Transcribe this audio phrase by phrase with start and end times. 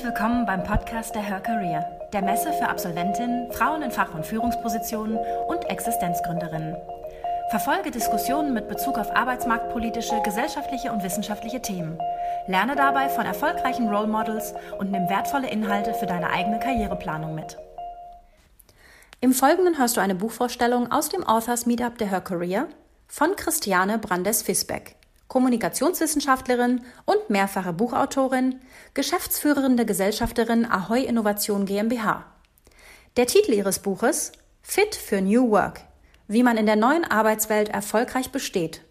[0.00, 1.84] Herzlich willkommen beim Podcast der Her Career,
[2.14, 6.74] der Messe für Absolventinnen, Frauen in Fach- und Führungspositionen und Existenzgründerinnen.
[7.50, 11.98] Verfolge Diskussionen mit Bezug auf arbeitsmarktpolitische, gesellschaftliche und wissenschaftliche Themen.
[12.46, 17.58] Lerne dabei von erfolgreichen Role Models und nimm wertvolle Inhalte für deine eigene Karriereplanung mit.
[19.20, 22.68] Im Folgenden hörst du eine Buchvorstellung aus dem Authors Meetup der Her Career
[23.06, 24.96] von Christiane Brandes-Fisbeck.
[25.30, 28.56] Kommunikationswissenschaftlerin und mehrfache Buchautorin,
[28.94, 32.24] geschäftsführende Gesellschafterin Ahoy Innovation GmbH.
[33.16, 35.82] Der Titel ihres Buches Fit für New Work.
[36.26, 38.82] Wie man in der neuen Arbeitswelt erfolgreich besteht.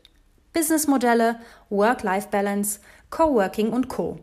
[0.53, 2.79] Businessmodelle, Work-Life-Balance,
[3.09, 4.19] Coworking und Co.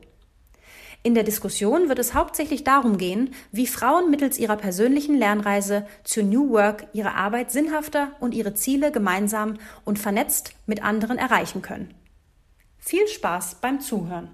[1.02, 6.22] In der Diskussion wird es hauptsächlich darum gehen, wie Frauen mittels ihrer persönlichen Lernreise zu
[6.22, 11.92] New Work ihre Arbeit sinnhafter und ihre Ziele gemeinsam und vernetzt mit anderen erreichen können.
[12.86, 14.28] Viel Spaß beim Zuhören.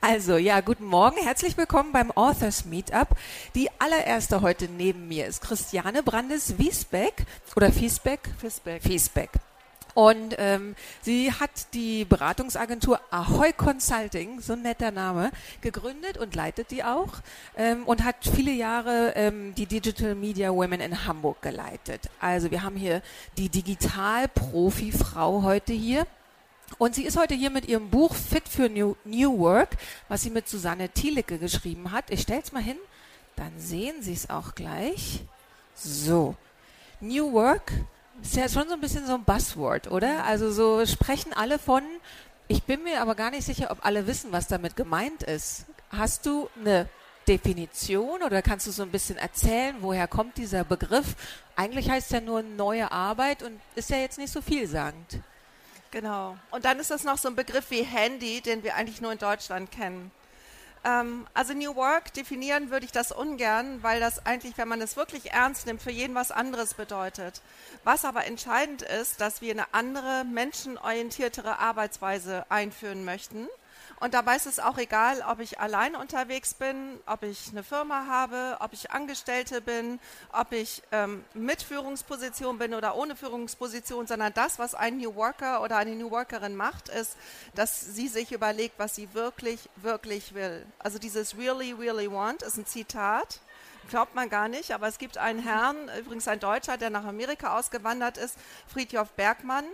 [0.00, 1.16] Also, ja, guten Morgen.
[1.16, 3.16] Herzlich willkommen beim Authors Meetup.
[3.56, 8.20] Die allererste heute neben mir ist Christiane Brandes-Wiesbeck oder Fiesbeck?
[8.38, 8.80] Fiesbeck.
[8.80, 9.30] Fiesbeck.
[9.94, 16.70] Und ähm, sie hat die Beratungsagentur Ahoy Consulting, so ein netter Name, gegründet und leitet
[16.70, 17.14] die auch
[17.56, 22.08] ähm, und hat viele Jahre ähm, die Digital Media Women in Hamburg geleitet.
[22.20, 23.02] Also wir haben hier
[23.36, 26.06] die Digital-Profi-Frau heute hier.
[26.78, 29.76] Und sie ist heute hier mit ihrem Buch Fit für New, New Work,
[30.08, 32.10] was sie mit Susanne Thielicke geschrieben hat.
[32.10, 32.78] Ich stelle es mal hin,
[33.36, 35.20] dann sehen Sie es auch gleich.
[35.74, 36.36] So,
[37.00, 37.72] New Work
[38.22, 40.24] ist ja schon so ein bisschen so ein Buzzword, oder?
[40.24, 41.82] Also so sprechen alle von.
[42.48, 45.64] Ich bin mir aber gar nicht sicher, ob alle wissen, was damit gemeint ist.
[45.90, 46.88] Hast du eine
[47.26, 51.16] Definition oder kannst du so ein bisschen erzählen, woher kommt dieser Begriff?
[51.56, 55.20] Eigentlich heißt es ja nur neue Arbeit und ist ja jetzt nicht so vielsagend.
[55.92, 56.36] Genau.
[56.50, 59.18] Und dann ist das noch so ein Begriff wie Handy, den wir eigentlich nur in
[59.18, 60.10] Deutschland kennen.
[60.84, 64.96] Ähm, also New Work definieren würde ich das ungern, weil das eigentlich, wenn man es
[64.96, 67.42] wirklich ernst nimmt, für jeden was anderes bedeutet.
[67.84, 73.46] Was aber entscheidend ist, dass wir eine andere, menschenorientiertere Arbeitsweise einführen möchten
[74.02, 78.06] und dabei ist es auch egal, ob ich allein unterwegs bin, ob ich eine Firma
[78.08, 80.00] habe, ob ich Angestellte bin,
[80.32, 85.62] ob ich ähm, mit Führungsposition bin oder ohne Führungsposition, sondern das, was ein New Worker
[85.62, 87.16] oder eine New Workerin macht, ist,
[87.54, 90.66] dass sie sich überlegt, was sie wirklich, wirklich will.
[90.80, 93.38] Also dieses really, really want ist ein Zitat
[93.88, 97.58] glaubt man gar nicht, aber es gibt einen Herrn, übrigens ein Deutscher, der nach Amerika
[97.58, 98.36] ausgewandert ist,
[98.66, 99.64] Friedhof Bergmann,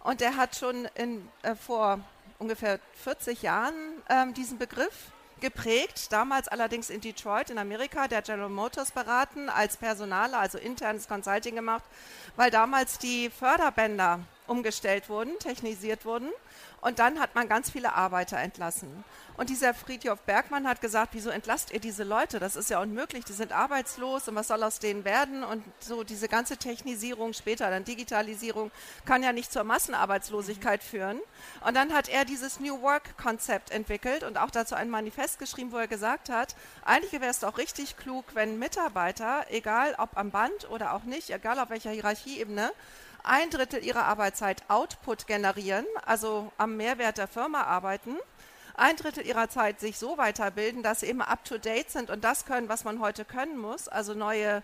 [0.00, 2.00] und der hat schon in, äh, vor
[2.38, 3.74] ungefähr 40 Jahren
[4.08, 9.76] ähm, diesen Begriff geprägt, damals allerdings in Detroit in Amerika, der General Motors beraten, als
[9.76, 11.84] Personaler, also internes Consulting gemacht,
[12.36, 16.28] weil damals die Förderbänder umgestellt wurden, technisiert wurden
[16.84, 19.04] und dann hat man ganz viele Arbeiter entlassen.
[19.38, 22.38] Und dieser Friedhof Bergmann hat gesagt, wieso entlasst ihr diese Leute?
[22.40, 25.44] Das ist ja unmöglich, die sind arbeitslos und was soll aus denen werden?
[25.44, 28.70] Und so diese ganze Technisierung später, dann Digitalisierung,
[29.06, 31.20] kann ja nicht zur Massenarbeitslosigkeit führen.
[31.66, 35.78] Und dann hat er dieses New Work-Konzept entwickelt und auch dazu ein Manifest geschrieben, wo
[35.78, 40.68] er gesagt hat, eigentlich wäre es doch richtig klug, wenn Mitarbeiter, egal ob am Band
[40.68, 42.70] oder auch nicht, egal auf welcher Hierarchieebene,
[43.24, 48.16] ein Drittel ihrer Arbeitszeit Output generieren, also am Mehrwert der Firma arbeiten,
[48.76, 52.68] ein Drittel ihrer Zeit sich so weiterbilden, dass sie immer up-to-date sind und das können,
[52.68, 54.62] was man heute können muss, also neue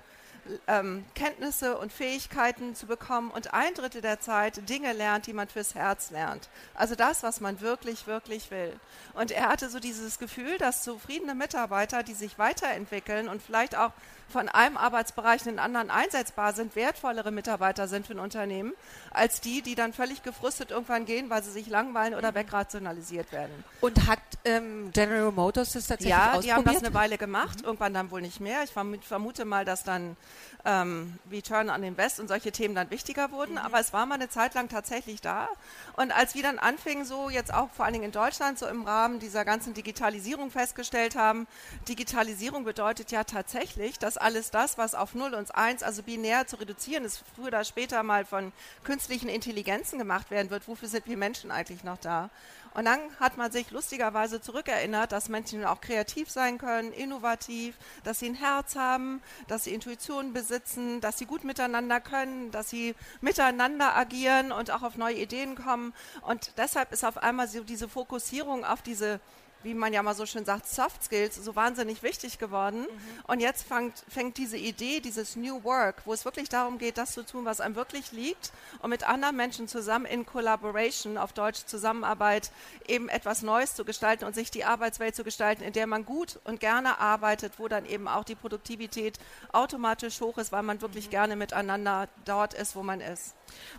[0.67, 5.49] ähm, Kenntnisse und Fähigkeiten zu bekommen und ein Drittel der Zeit Dinge lernt, die man
[5.49, 6.49] fürs Herz lernt.
[6.75, 8.79] Also das, was man wirklich, wirklich will.
[9.15, 13.93] Und er hatte so dieses Gefühl, dass zufriedene Mitarbeiter, die sich weiterentwickeln und vielleicht auch
[14.31, 18.73] von einem Arbeitsbereich in den anderen einsetzbar sind, wertvollere Mitarbeiter sind für ein Unternehmen,
[19.11, 23.65] als die, die dann völlig gefrustet irgendwann gehen, weil sie sich langweilen oder wegrationalisiert werden.
[23.81, 26.45] Und hat ähm, General Motors das tatsächlich ja, ausprobiert?
[26.45, 27.67] Ja, die haben das eine Weile gemacht, mhm.
[27.67, 28.63] irgendwann dann wohl nicht mehr.
[28.63, 30.17] Ich vermute mal, dass dann
[30.65, 33.53] ähm, Return on Invest und solche Themen dann wichtiger wurden.
[33.53, 33.59] Mhm.
[33.59, 35.49] Aber es war mal eine Zeit lang tatsächlich da.
[35.95, 38.83] Und als wir dann anfingen, so jetzt auch vor allen Dingen in Deutschland, so im
[38.83, 41.47] Rahmen dieser ganzen Digitalisierung festgestellt haben,
[41.89, 46.57] Digitalisierung bedeutet ja tatsächlich, dass alles das, was auf 0 und 1, also binär zu
[46.57, 48.53] reduzieren ist, früher oder später mal von
[48.85, 50.69] künstlichen Intelligenzen gemacht werden wird.
[50.69, 52.31] Wofür sind wir Menschen eigentlich noch da?
[52.75, 58.21] Und dann hat man sich lustigerweise zurückerinnert, dass Menschen auch kreativ sein können, innovativ, dass
[58.21, 62.95] sie ein Herz haben, dass sie Intuition besitzen, dass sie gut miteinander können, dass sie
[63.21, 65.93] miteinander agieren und auch auf neue Ideen kommen.
[66.23, 69.21] Und deshalb ist auf einmal so diese Fokussierung auf diese
[69.63, 72.81] wie man ja mal so schön sagt, Soft Skills so wahnsinnig wichtig geworden.
[72.81, 73.25] Mhm.
[73.27, 77.13] Und jetzt fängt, fängt diese Idee, dieses New Work, wo es wirklich darum geht, das
[77.13, 81.65] zu tun, was einem wirklich liegt und mit anderen Menschen zusammen in Collaboration, auf Deutsch
[81.67, 82.51] Zusammenarbeit,
[82.87, 86.39] eben etwas Neues zu gestalten und sich die Arbeitswelt zu gestalten, in der man gut
[86.45, 89.19] und gerne arbeitet, wo dann eben auch die Produktivität
[89.53, 91.11] automatisch hoch ist, weil man wirklich mhm.
[91.11, 93.35] gerne miteinander dort ist, wo man ist.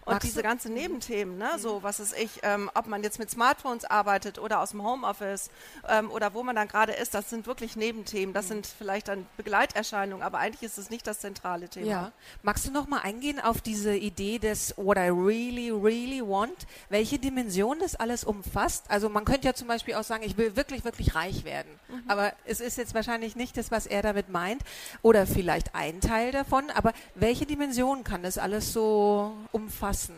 [0.06, 1.84] Und Magst diese ganzen Nebenthemen, ne, so mhm.
[1.84, 5.50] was ist ich, ähm, ob man jetzt mit Smartphones arbeitet oder aus dem Homeoffice
[5.88, 8.33] ähm, oder wo man dann gerade ist, das sind wirklich Nebenthemen.
[8.33, 11.88] Das sind vielleicht dann Begleiterscheinungen, aber eigentlich ist es nicht das zentrale Thema.
[11.88, 12.12] Ja.
[12.44, 16.68] Magst du noch mal eingehen auf diese Idee des What I really, really want?
[16.89, 18.85] Welche Dimension das alles umfasst?
[18.89, 21.69] Also man könnte ja zum Beispiel auch sagen, ich will wirklich, wirklich reich werden.
[21.89, 22.03] Mhm.
[22.07, 24.62] Aber es ist jetzt wahrscheinlich nicht das, was er damit meint.
[25.01, 26.69] Oder vielleicht ein Teil davon.
[26.71, 30.15] Aber welche Dimension kann das alles so umfassen?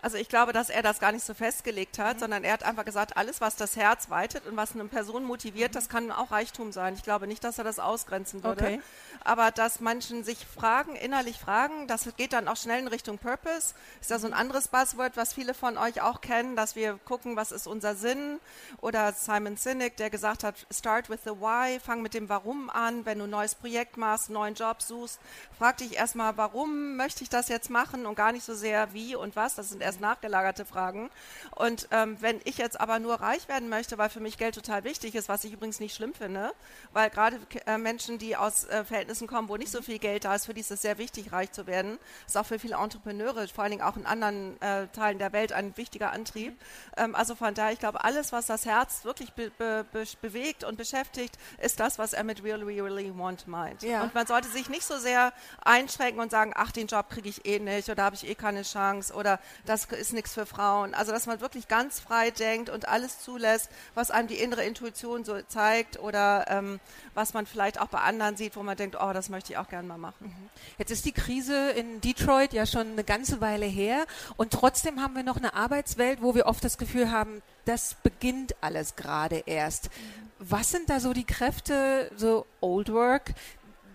[0.00, 2.20] Also ich glaube, dass er das gar nicht so festgelegt hat, mhm.
[2.20, 5.72] sondern er hat einfach gesagt, alles, was das Herz weitet und was eine Person motiviert,
[5.72, 5.74] mhm.
[5.74, 6.94] das kann auch Reichtum sein.
[6.94, 8.64] Ich glaube nicht, dass er das ausgrenzen würde.
[8.64, 8.80] Okay.
[9.24, 13.74] Aber dass Menschen sich fragen, innerlich fragen, das geht dann auch schnell in Richtung Purpose.
[14.00, 17.36] Ist ja so ein anderes Buzzword, was viele von euch auch kennen, dass wir gucken,
[17.36, 18.38] was ist unser Sinn.
[18.80, 23.04] Oder Simon Sinek, der gesagt hat, start with the why, fang mit dem Warum an.
[23.04, 25.18] Wenn du ein neues Projekt machst, einen neuen Job suchst,
[25.58, 29.16] frag dich erstmal, warum möchte ich das jetzt machen und gar nicht so sehr wie
[29.16, 29.56] und was.
[29.56, 31.10] Das sind erst nachgelagerte Fragen.
[31.56, 34.84] Und ähm, wenn ich jetzt aber nur reich werden möchte, weil für mich Geld total
[34.84, 36.52] wichtig ist, was ich übrigens nicht schlimm finde,
[36.92, 40.34] weil gerade äh, Menschen, die aus äh, Verhältnissen kommen, wo nicht so viel Geld da
[40.34, 41.98] ist, für die ist es sehr wichtig, reich zu werden.
[42.24, 45.32] Das ist auch für viele Entrepreneure, vor allen Dingen auch in anderen äh, Teilen der
[45.32, 46.58] Welt, ein wichtiger Antrieb.
[46.96, 50.64] Ähm, also von daher, ich glaube, alles, was das Herz wirklich be be be bewegt
[50.64, 53.82] und beschäftigt, ist das, was er mit really, really want meint.
[53.82, 54.02] Ja.
[54.02, 55.32] Und man sollte sich nicht so sehr
[55.64, 58.62] einschränken und sagen, ach, den Job kriege ich eh nicht oder habe ich eh keine
[58.62, 60.94] Chance oder das das ist nichts für Frauen.
[60.94, 65.24] Also dass man wirklich ganz frei denkt und alles zulässt, was einem die innere Intuition
[65.24, 66.80] so zeigt oder ähm,
[67.14, 69.68] was man vielleicht auch bei anderen sieht, wo man denkt, oh, das möchte ich auch
[69.68, 70.26] gerne mal machen.
[70.26, 70.50] Mhm.
[70.78, 75.14] Jetzt ist die Krise in Detroit ja schon eine ganze Weile her und trotzdem haben
[75.14, 79.84] wir noch eine Arbeitswelt, wo wir oft das Gefühl haben, das beginnt alles gerade erst.
[79.86, 80.28] Mhm.
[80.40, 83.34] Was sind da so die Kräfte, so Old Work,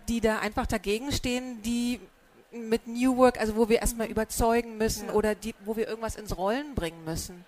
[0.07, 1.99] die da einfach dagegen stehen, die
[2.53, 5.13] mit New Work, also wo wir erstmal überzeugen müssen ja.
[5.13, 7.45] oder die, wo wir irgendwas ins Rollen bringen müssen?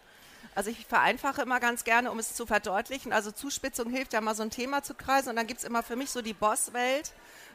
[0.55, 3.11] Also ich vereinfache immer ganz gerne, um es zu verdeutlichen.
[3.11, 5.83] Also Zuspitzung hilft ja mal so ein Thema zu kreisen und dann gibt es immer
[5.83, 7.11] für mich so die Bosswelt.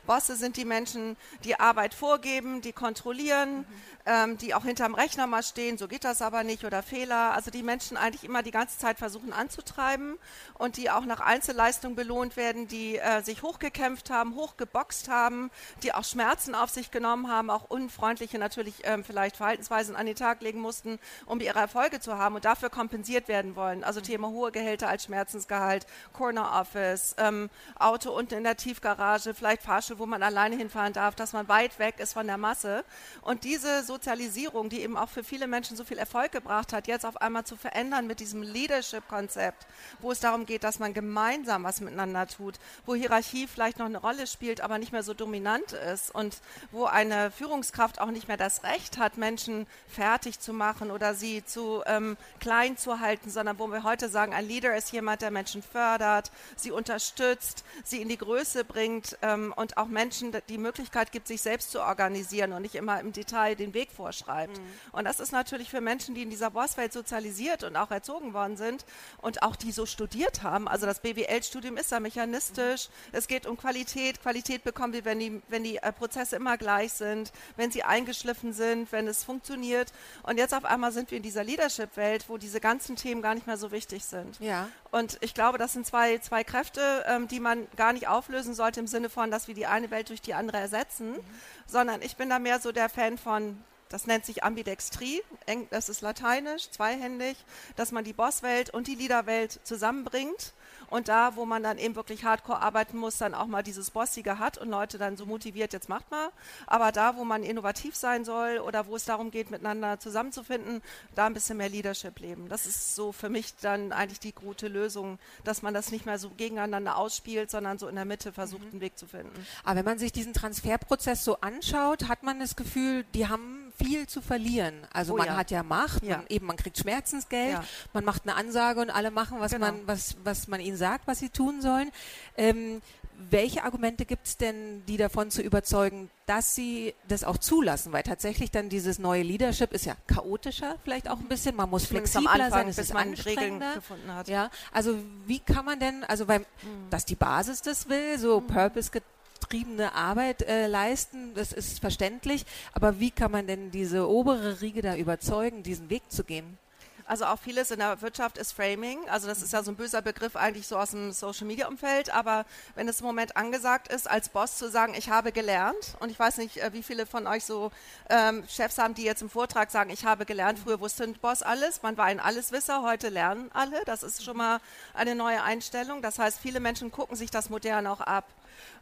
[0.06, 3.66] Bosse sind die Menschen, die Arbeit vorgeben, die kontrollieren, mhm.
[4.06, 7.32] ähm, die auch hinterm Rechner mal stehen, so geht das aber nicht oder Fehler.
[7.34, 10.18] Also die Menschen eigentlich immer die ganze Zeit versuchen anzutreiben
[10.54, 15.50] und die auch nach Einzelleistung belohnt werden, die äh, sich hochgekämpft haben, hochgeboxt haben,
[15.82, 20.16] die auch Schmerzen auf sich genommen haben, auch unfreundliche natürlich ähm, vielleicht Verhaltensweisen an den
[20.16, 23.84] Tag legen mussten, um ihre Erfolge zu haben und dafür kompensiert werden wollen.
[23.84, 24.04] Also mhm.
[24.04, 29.98] Thema hohe Gehälter als Schmerzensgehalt, Corner Office, ähm, Auto unten in der Tiefgarage, vielleicht Fahrstuhl,
[30.00, 32.84] wo man alleine hinfahren darf, dass man weit weg ist von der Masse.
[33.22, 37.06] Und diese Sozialisierung, die eben auch für viele Menschen so viel Erfolg gebracht hat, jetzt
[37.06, 39.66] auf einmal zu verändern mit diesem Leadership-Konzept,
[40.00, 42.54] wo es darum geht, dass man gemeinsam was miteinander tut,
[42.86, 46.38] wo Hierarchie vielleicht noch eine Rolle spielt, aber nicht mehr so dominant ist und
[46.72, 51.44] wo eine Führungskraft auch nicht mehr das Recht hat, Menschen fertig zu machen oder sie
[51.44, 55.30] zu ähm, klein zu halten, sondern wo wir heute sagen, ein Leader ist jemand, der
[55.30, 61.12] Menschen fördert, sie unterstützt, sie in die Größe bringt ähm, und auch Menschen die Möglichkeit
[61.12, 64.58] gibt, sich selbst zu organisieren und nicht immer im Detail den Weg vorschreibt.
[64.58, 64.64] Mhm.
[64.92, 68.56] Und das ist natürlich für Menschen, die in dieser Bosswelt sozialisiert und auch erzogen worden
[68.56, 68.84] sind
[69.22, 70.68] und auch die so studiert haben.
[70.68, 72.88] Also das BWL-Studium ist ja mechanistisch.
[72.88, 72.92] Mhm.
[73.12, 74.20] Es geht um Qualität.
[74.20, 78.52] Qualität bekommen wir, wenn die, wenn die äh, Prozesse immer gleich sind, wenn sie eingeschliffen
[78.52, 79.92] sind, wenn es funktioniert.
[80.22, 83.46] Und jetzt auf einmal sind wir in dieser Leadership-Welt, wo diese ganzen Themen gar nicht
[83.46, 84.38] mehr so wichtig sind.
[84.40, 84.68] Ja.
[84.90, 88.80] Und ich glaube, das sind zwei, zwei Kräfte, ähm, die man gar nicht auflösen sollte
[88.80, 91.24] im Sinne von, dass wir die eine Welt durch die andere ersetzen, mhm.
[91.66, 95.22] sondern ich bin da mehr so der Fan von, das nennt sich Ambidextrie,
[95.70, 97.36] das ist lateinisch, zweihändig,
[97.76, 100.52] dass man die Bosswelt und die Leaderwelt zusammenbringt
[100.90, 104.38] und da, wo man dann eben wirklich hardcore arbeiten muss, dann auch mal dieses Bossige
[104.38, 106.30] hat und Leute dann so motiviert, jetzt macht mal.
[106.66, 110.82] Aber da, wo man innovativ sein soll oder wo es darum geht, miteinander zusammenzufinden,
[111.14, 112.48] da ein bisschen mehr Leadership leben.
[112.48, 116.18] Das ist so für mich dann eigentlich die gute Lösung, dass man das nicht mehr
[116.18, 118.70] so gegeneinander ausspielt, sondern so in der Mitte versucht, mhm.
[118.72, 119.46] einen Weg zu finden.
[119.64, 124.06] Aber wenn man sich diesen Transferprozess so anschaut, hat man das Gefühl, die haben viel
[124.06, 124.74] zu verlieren.
[124.92, 125.36] Also oh, man ja.
[125.36, 126.18] hat ja Macht, ja.
[126.18, 127.64] Man, eben man kriegt Schmerzensgeld, ja.
[127.92, 129.66] man macht eine Ansage und alle machen, was genau.
[129.66, 131.90] man, was, was man ihnen sagt, was sie tun sollen.
[132.36, 132.80] Ähm,
[133.28, 137.92] welche Argumente gibt es denn, die davon zu überzeugen, dass sie das auch zulassen?
[137.92, 141.54] Weil tatsächlich dann dieses neue Leadership ist ja chaotischer vielleicht auch ein bisschen.
[141.54, 144.28] Man muss flexibler Anfang, sein, es bis ist man Regeln gefunden hat.
[144.28, 144.96] Ja, also
[145.26, 146.88] wie kann man denn, also weil, mhm.
[146.88, 148.46] dass die Basis das will, so mhm.
[148.46, 148.90] Purpose
[149.40, 152.44] getriebene Arbeit äh, leisten, das ist verständlich.
[152.72, 156.58] Aber wie kann man denn diese obere Riege da überzeugen, diesen Weg zu gehen?
[157.06, 159.00] Also auch vieles in der Wirtschaft ist Framing.
[159.08, 162.14] Also das ist ja so ein böser Begriff eigentlich so aus dem Social-Media-Umfeld.
[162.14, 166.10] Aber wenn es im Moment angesagt ist, als Boss zu sagen, ich habe gelernt, und
[166.10, 167.72] ich weiß nicht, äh, wie viele von euch so
[168.08, 171.42] ähm, Chefs haben, die jetzt im Vortrag sagen, ich habe gelernt, früher wusste ein Boss
[171.42, 173.84] alles, man war ein Alleswisser, heute lernen alle.
[173.86, 174.60] Das ist schon mal
[174.94, 176.02] eine neue Einstellung.
[176.02, 178.24] Das heißt, viele Menschen gucken sich das modern auch ab.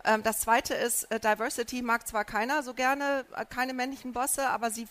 [0.05, 4.49] Ähm, das zweite ist, äh, Diversity mag zwar keiner so gerne, äh, keine männlichen Bosse,
[4.49, 4.87] aber sie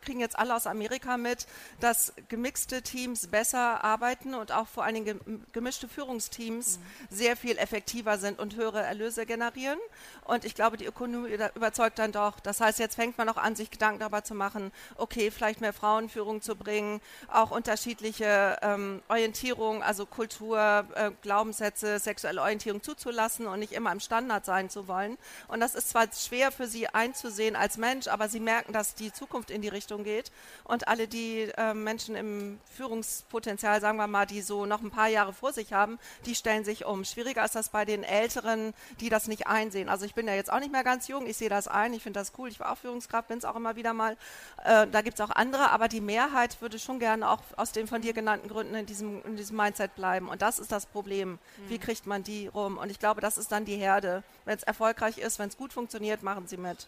[0.00, 1.46] kriegen jetzt alle aus Amerika mit,
[1.80, 6.82] dass gemixte Teams besser arbeiten und auch vor allen Dingen gemischte Führungsteams mhm.
[7.10, 9.78] sehr viel effektiver sind und höhere Erlöse generieren.
[10.24, 12.40] Und ich glaube, die Ökonomie überzeugt dann doch.
[12.40, 15.72] Das heißt, jetzt fängt man auch an, sich Gedanken darüber zu machen, okay, vielleicht mehr
[15.72, 17.00] Frauenführung zu bringen,
[17.32, 24.00] auch unterschiedliche ähm, Orientierung, also Kultur, äh, Glaubenssätze, sexuelle Orientierung zuzulassen und nicht immer im
[24.00, 25.18] Standard sein zu wollen.
[25.48, 29.12] Und das ist zwar schwer für sie einzusehen als Mensch, aber sie merken, dass die
[29.12, 30.32] Zukunft in die Richtung geht.
[30.64, 35.08] Und alle die äh, Menschen im Führungspotenzial, sagen wir mal, die so noch ein paar
[35.08, 37.04] Jahre vor sich haben, die stellen sich um.
[37.04, 39.90] Schwieriger ist das bei den Älteren, die das nicht einsehen.
[39.90, 42.02] Also ich bin ja jetzt auch nicht mehr ganz jung, ich sehe das ein, ich
[42.02, 44.16] finde das cool, ich war auch Führungskraft, bin es auch immer wieder mal.
[44.64, 47.86] Äh, da gibt es auch andere, aber die Mehrheit würde schon gerne auch aus den
[47.86, 50.28] von dir genannten Gründen in diesem, in diesem Mindset bleiben.
[50.28, 51.38] Und das ist das Problem.
[51.68, 52.78] Wie kriegt man die rum?
[52.78, 54.22] Und ich glaube, das ist dann die Herde.
[54.48, 56.86] Wenn es erfolgreich ist, wenn es gut funktioniert, machen sie mit.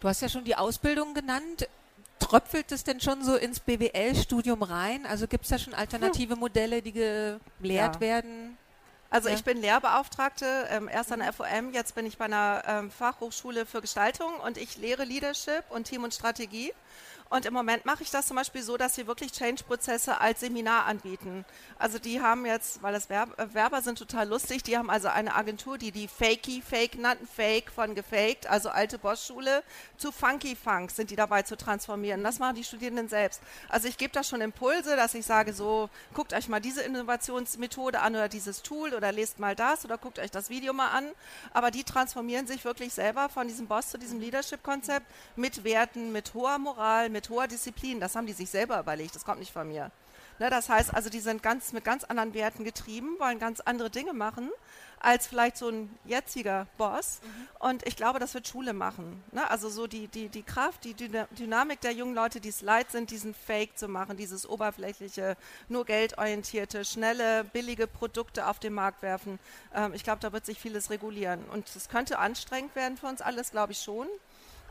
[0.00, 1.68] Du hast ja schon die Ausbildung genannt
[2.18, 5.04] tröpfelt es denn schon so ins BWL-Studium rein?
[5.06, 6.40] Also gibt es da schon alternative hm.
[6.40, 8.00] Modelle, die gelehrt ja.
[8.00, 8.56] werden?
[9.10, 9.34] Also ja.
[9.34, 13.66] ich bin Lehrbeauftragte, ähm, erst an der FOM, jetzt bin ich bei einer ähm, Fachhochschule
[13.66, 16.72] für Gestaltung und ich lehre Leadership und Team und Strategie.
[17.30, 20.86] Und im Moment mache ich das zum Beispiel so, dass wir wirklich Change-Prozesse als Seminar
[20.86, 21.44] anbieten.
[21.78, 25.34] Also die haben jetzt, weil das äh, Werber sind total lustig, die haben also eine
[25.34, 29.62] Agentur, die die Fakey Fake nannten, Fake von gefaked, also alte Boss-Schule,
[29.98, 32.24] zu Funky Funk sind die dabei zu transformieren.
[32.24, 33.42] Das machen die Studierenden selbst.
[33.68, 38.00] Also ich gebe da schon Impulse, dass ich sage so, guckt euch mal diese Innovationsmethode
[38.00, 41.04] an oder dieses Tool oder lest mal das oder guckt euch das Video mal an.
[41.52, 45.06] Aber die transformieren sich wirklich selber von diesem Boss zu diesem Leadership-Konzept
[45.36, 47.98] mit Werten, mit hoher Moral, mit mit hoher Disziplin.
[47.98, 49.90] Das haben die sich selber überlegt, das kommt nicht von mir.
[50.38, 53.90] Ne, das heißt also, die sind ganz mit ganz anderen Werten getrieben, wollen ganz andere
[53.90, 54.50] Dinge machen
[55.00, 57.20] als vielleicht so ein jetziger Boss.
[57.22, 57.66] Mhm.
[57.68, 59.22] Und ich glaube, das wird Schule machen.
[59.32, 59.48] Ne?
[59.50, 63.10] Also so die, die, die Kraft, die Dynamik der jungen Leute, die es leid sind,
[63.10, 65.36] diesen Fake zu machen, dieses oberflächliche,
[65.68, 69.38] nur geldorientierte, schnelle, billige Produkte auf den Markt werfen.
[69.74, 71.44] Ähm, ich glaube, da wird sich vieles regulieren.
[71.52, 74.06] Und es könnte anstrengend werden für uns alles, glaube ich schon.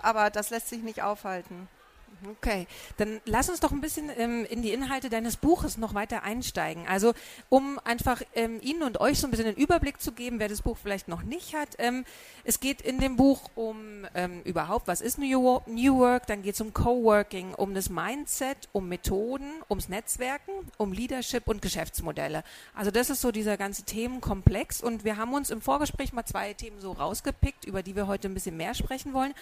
[0.01, 1.67] Aber das lässt sich nicht aufhalten.
[2.31, 2.65] Okay,
[2.97, 6.87] dann lass uns doch ein bisschen ähm, in die Inhalte deines Buches noch weiter einsteigen.
[6.87, 7.13] Also
[7.49, 10.63] um einfach ähm, Ihnen und euch so ein bisschen den Überblick zu geben, wer das
[10.63, 11.69] Buch vielleicht noch nicht hat.
[11.77, 12.05] Ähm,
[12.43, 16.55] es geht in dem Buch um ähm, überhaupt, was ist New, New Work, dann geht
[16.55, 22.43] es um Coworking, um das Mindset, um Methoden, ums Netzwerken, um Leadership und Geschäftsmodelle.
[22.73, 26.53] Also das ist so dieser ganze Themenkomplex und wir haben uns im Vorgespräch mal zwei
[26.53, 29.35] Themen so rausgepickt, über die wir heute ein bisschen mehr sprechen wollen.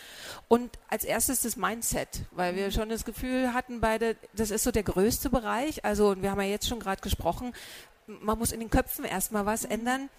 [0.50, 4.64] Und als erstes das Mindset, weil wir wir schon das Gefühl hatten beide, das ist
[4.64, 5.86] so der größte Bereich.
[5.86, 7.54] Also, und wir haben ja jetzt schon gerade gesprochen,
[8.08, 10.10] man muss in den Köpfen erstmal was ändern.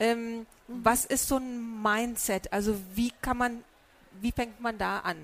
[0.00, 0.46] Ähm, mhm.
[0.66, 2.52] Was ist so ein Mindset?
[2.52, 3.64] Also wie kann man,
[4.20, 5.16] wie fängt man da an?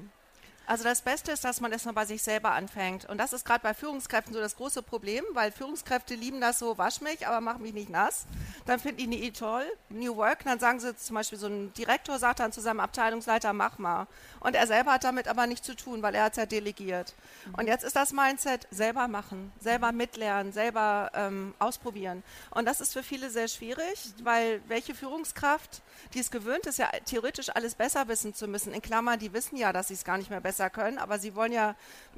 [0.71, 3.05] Also das Beste ist, dass man erstmal bei sich selber anfängt.
[3.07, 6.79] Und das ist gerade bei Führungskräften so das große Problem, weil Führungskräfte lieben das so,
[6.79, 8.25] wasch mich, aber mach mich nicht nass.
[8.67, 10.45] Dann finden die eh toll, New Work.
[10.45, 14.07] Dann sagen sie zum Beispiel, so ein Direktor sagt dann zu seinem Abteilungsleiter, mach mal.
[14.39, 17.15] Und er selber hat damit aber nichts zu tun, weil er hat es ja delegiert.
[17.57, 22.23] Und jetzt ist das Mindset, selber machen, selber mitlernen, selber ähm, ausprobieren.
[22.53, 25.83] Und das ist für viele sehr schwierig, weil welche Führungskraft,
[26.15, 29.57] die es gewöhnt ist, ja theoretisch alles besser wissen zu müssen, in Klammern, die wissen
[29.57, 31.75] ja, dass sie es gar nicht mehr besser besser können, aber sie wollen ja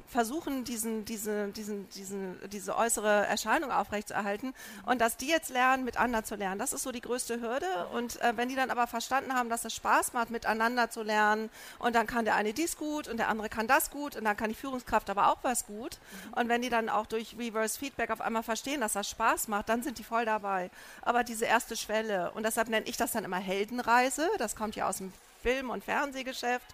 [0.07, 4.53] versuchen, diesen, diese, diesen, diesen, diese äußere Erscheinung aufrechtzuerhalten.
[4.85, 7.65] Und dass die jetzt lernen, mit anderen zu lernen, das ist so die größte Hürde.
[7.93, 11.49] Und äh, wenn die dann aber verstanden haben, dass es Spaß macht, miteinander zu lernen,
[11.79, 14.35] und dann kann der eine dies gut und der andere kann das gut und dann
[14.35, 15.99] kann die Führungskraft aber auch was gut.
[16.35, 19.69] Und wenn die dann auch durch Reverse Feedback auf einmal verstehen, dass das Spaß macht,
[19.69, 20.69] dann sind die voll dabei.
[21.01, 24.89] Aber diese erste Schwelle, und deshalb nenne ich das dann immer Heldenreise, das kommt ja
[24.89, 26.65] aus dem Film- und Fernsehgeschäft.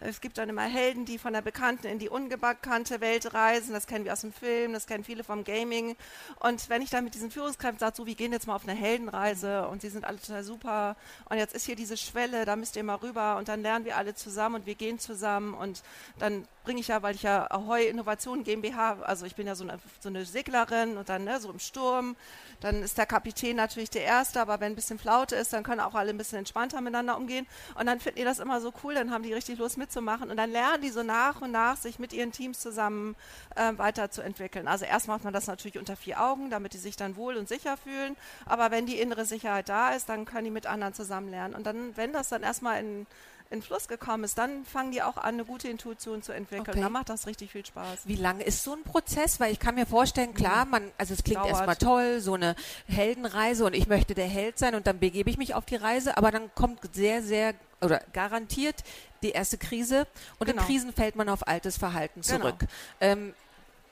[0.00, 3.72] Es gibt dann immer Helden, die von der bekannten in die unbekannte Welt reisen.
[3.72, 5.96] Das kennen wir aus dem Film, das kennen viele vom Gaming.
[6.38, 8.78] Und wenn ich dann mit diesen Führungskräften sage, so, wir gehen jetzt mal auf eine
[8.78, 10.96] Heldenreise und sie sind alle total super
[11.30, 13.96] und jetzt ist hier diese Schwelle, da müsst ihr mal rüber und dann lernen wir
[13.96, 15.82] alle zusammen und wir gehen zusammen und
[16.18, 19.64] dann bringe ich ja, weil ich ja Ahoy Innovation GmbH, also ich bin ja so
[19.64, 22.14] eine, so eine Seglerin und dann ne, so im Sturm,
[22.60, 25.80] dann ist der Kapitän natürlich der Erste, aber wenn ein bisschen Flaute ist, dann können
[25.80, 27.46] auch alle ein bisschen entspannter miteinander umgehen
[27.78, 30.30] und dann finden die das immer so cool, dann haben die richtig Lust mitzumachen.
[30.30, 33.16] Und dann lernen die so nach und nach, sich mit ihren Teams zusammen
[33.56, 34.68] äh, weiterzuentwickeln.
[34.68, 37.48] Also erst macht man das natürlich unter vier Augen, damit die sich dann wohl und
[37.48, 41.30] sicher fühlen, aber wenn die innere Sicherheit da ist, dann können die mit anderen zusammen
[41.30, 41.54] lernen.
[41.54, 43.06] Und dann, wenn das dann erstmal in
[43.50, 46.68] in Fluss gekommen ist, dann fangen die auch an, eine gute Intuition zu entwickeln.
[46.68, 46.80] Okay.
[46.80, 48.00] Dann macht das richtig viel Spaß.
[48.04, 49.40] Wie lange ist so ein Prozess?
[49.40, 50.70] Weil ich kann mir vorstellen, klar, mhm.
[50.70, 54.74] man, also es klingt erstmal toll, so eine Heldenreise und ich möchte der Held sein
[54.74, 58.82] und dann begebe ich mich auf die Reise, aber dann kommt sehr, sehr oder garantiert
[59.22, 60.06] die erste Krise
[60.38, 60.60] und genau.
[60.60, 62.38] in Krisen fällt man auf altes Verhalten genau.
[62.38, 62.58] zurück.
[62.58, 62.70] Genau.
[63.00, 63.34] Ähm,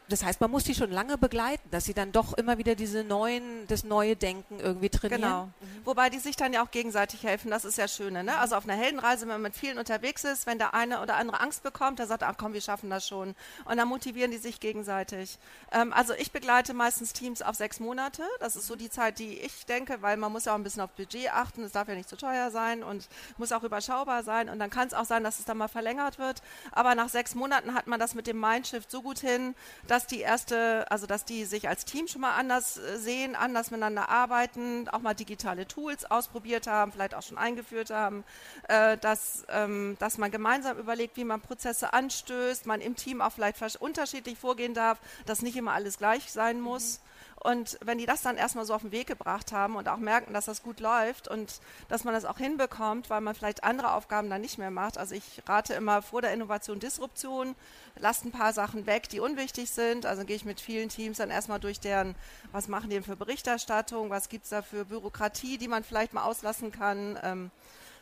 [0.09, 3.03] das heißt, man muss die schon lange begleiten, dass sie dann doch immer wieder diese
[3.03, 5.23] neuen, das neue Denken irgendwie trainieren.
[5.23, 5.45] Genau.
[5.45, 5.85] Mhm.
[5.85, 8.23] Wobei die sich dann ja auch gegenseitig helfen, das ist ja schöne.
[8.23, 8.39] Ne?
[8.39, 11.41] Also auf einer Heldenreise, wenn man mit vielen unterwegs ist, wenn der eine oder andere
[11.41, 13.35] Angst bekommt, der sagt, ach komm, wir schaffen das schon.
[13.65, 15.39] Und dann motivieren die sich gegenseitig.
[15.73, 18.23] Ähm, also ich begleite meistens Teams auf sechs Monate.
[18.41, 20.83] Das ist so die Zeit, die ich denke, weil man muss ja auch ein bisschen
[20.83, 21.65] auf Budget achten.
[21.65, 23.09] Es darf ja nicht zu teuer sein und
[23.39, 24.49] muss auch überschaubar sein.
[24.49, 26.43] Und dann kann es auch sein, dass es dann mal verlängert wird.
[26.71, 29.55] Aber nach sechs Monaten hat man das mit dem Mindshift so gut hin,
[29.89, 33.35] dass dass die erste, also dass die sich als Team schon mal anders äh, sehen,
[33.35, 38.23] anders miteinander arbeiten, auch mal digitale Tools ausprobiert haben, vielleicht auch schon eingeführt haben,
[38.69, 43.33] äh, dass, ähm, dass man gemeinsam überlegt, wie man Prozesse anstößt, man im Team auch
[43.33, 46.99] vielleicht unterschiedlich vorgehen darf, dass nicht immer alles gleich sein muss.
[46.99, 47.16] Mhm.
[47.47, 50.35] Und wenn die das dann erstmal so auf den Weg gebracht haben und auch merken,
[50.35, 54.29] dass das gut läuft und dass man das auch hinbekommt, weil man vielleicht andere Aufgaben
[54.29, 54.99] dann nicht mehr macht.
[54.99, 57.55] Also ich rate immer vor der Innovation Disruption,
[58.01, 60.07] lasst ein paar Sachen weg, die unwichtig sind.
[60.07, 62.17] Also gehe ich mit vielen Teams dann erstmal durch deren,
[62.51, 66.15] was machen die denn für Berichterstattung, was gibt es da für Bürokratie, die man vielleicht
[66.15, 67.17] mal auslassen kann.
[67.23, 67.53] Ähm,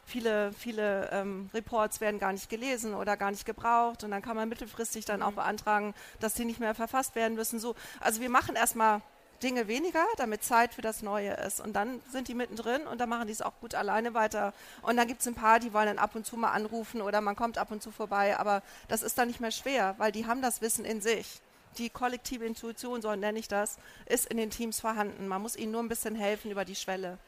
[0.06, 4.36] viele, viele ähm, Reports werden gar nicht gelesen oder gar nicht gebraucht und dann kann
[4.36, 5.36] man mittelfristig dann auch mhm.
[5.36, 7.58] beantragen, dass die nicht mehr verfasst werden müssen.
[7.58, 9.02] So, also wir machen erstmal
[9.44, 11.60] Dinge weniger, damit Zeit für das Neue ist.
[11.60, 14.54] Und dann sind die mittendrin und dann machen die es auch gut alleine weiter.
[14.82, 17.20] Und dann gibt es ein paar, die wollen dann ab und zu mal anrufen oder
[17.20, 18.36] man kommt ab und zu vorbei.
[18.38, 21.40] Aber das ist dann nicht mehr schwer, weil die haben das Wissen in sich.
[21.78, 25.28] Die kollektive Intuition, so nenne ich das, ist in den Teams vorhanden.
[25.28, 27.18] Man muss ihnen nur ein bisschen helfen über die Schwelle.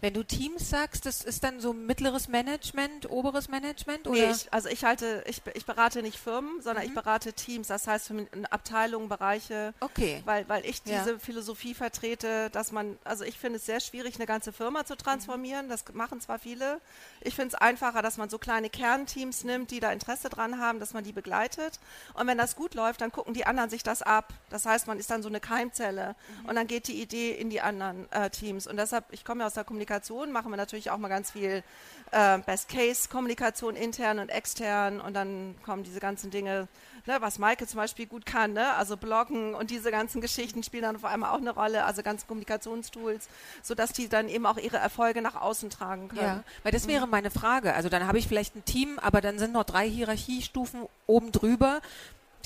[0.00, 4.06] Wenn du Teams sagst, das ist dann so mittleres Management, oberes Management?
[4.06, 4.18] Oder?
[4.18, 6.90] Nee, ich, also ich halte, ich, ich berate nicht Firmen, sondern mhm.
[6.90, 8.12] ich berate Teams, das heißt
[8.50, 9.74] Abteilungen, Bereiche.
[9.80, 10.22] Okay.
[10.24, 11.18] Weil, weil ich diese ja.
[11.18, 15.66] Philosophie vertrete, dass man, also ich finde es sehr schwierig, eine ganze Firma zu transformieren.
[15.66, 15.70] Mhm.
[15.70, 16.80] Das machen zwar viele.
[17.20, 20.80] Ich finde es einfacher, dass man so kleine Kernteams nimmt, die da Interesse dran haben,
[20.80, 21.80] dass man die begleitet.
[22.14, 24.32] Und wenn das gut läuft, dann gucken die anderen sich das ab.
[24.50, 26.14] Das heißt, man ist dann so eine Keimzelle.
[26.42, 26.48] Mhm.
[26.48, 28.66] Und dann geht die Idee in die anderen äh, Teams.
[28.66, 31.62] Und deshalb, ich komme ja aus der Kommunikation machen wir natürlich auch mal ganz viel
[32.10, 36.68] äh, Best-Case-Kommunikation intern und extern und dann kommen diese ganzen Dinge,
[37.06, 38.74] ne, was Maike zum Beispiel gut kann, ne?
[38.74, 42.26] also Bloggen und diese ganzen Geschichten spielen dann vor allem auch eine Rolle, also ganze
[42.26, 43.28] Kommunikationstools,
[43.62, 46.22] sodass die dann eben auch ihre Erfolge nach außen tragen können.
[46.22, 47.10] Ja, weil das wäre mhm.
[47.10, 47.74] meine Frage.
[47.74, 51.80] Also dann habe ich vielleicht ein Team, aber dann sind noch drei Hierarchiestufen oben drüber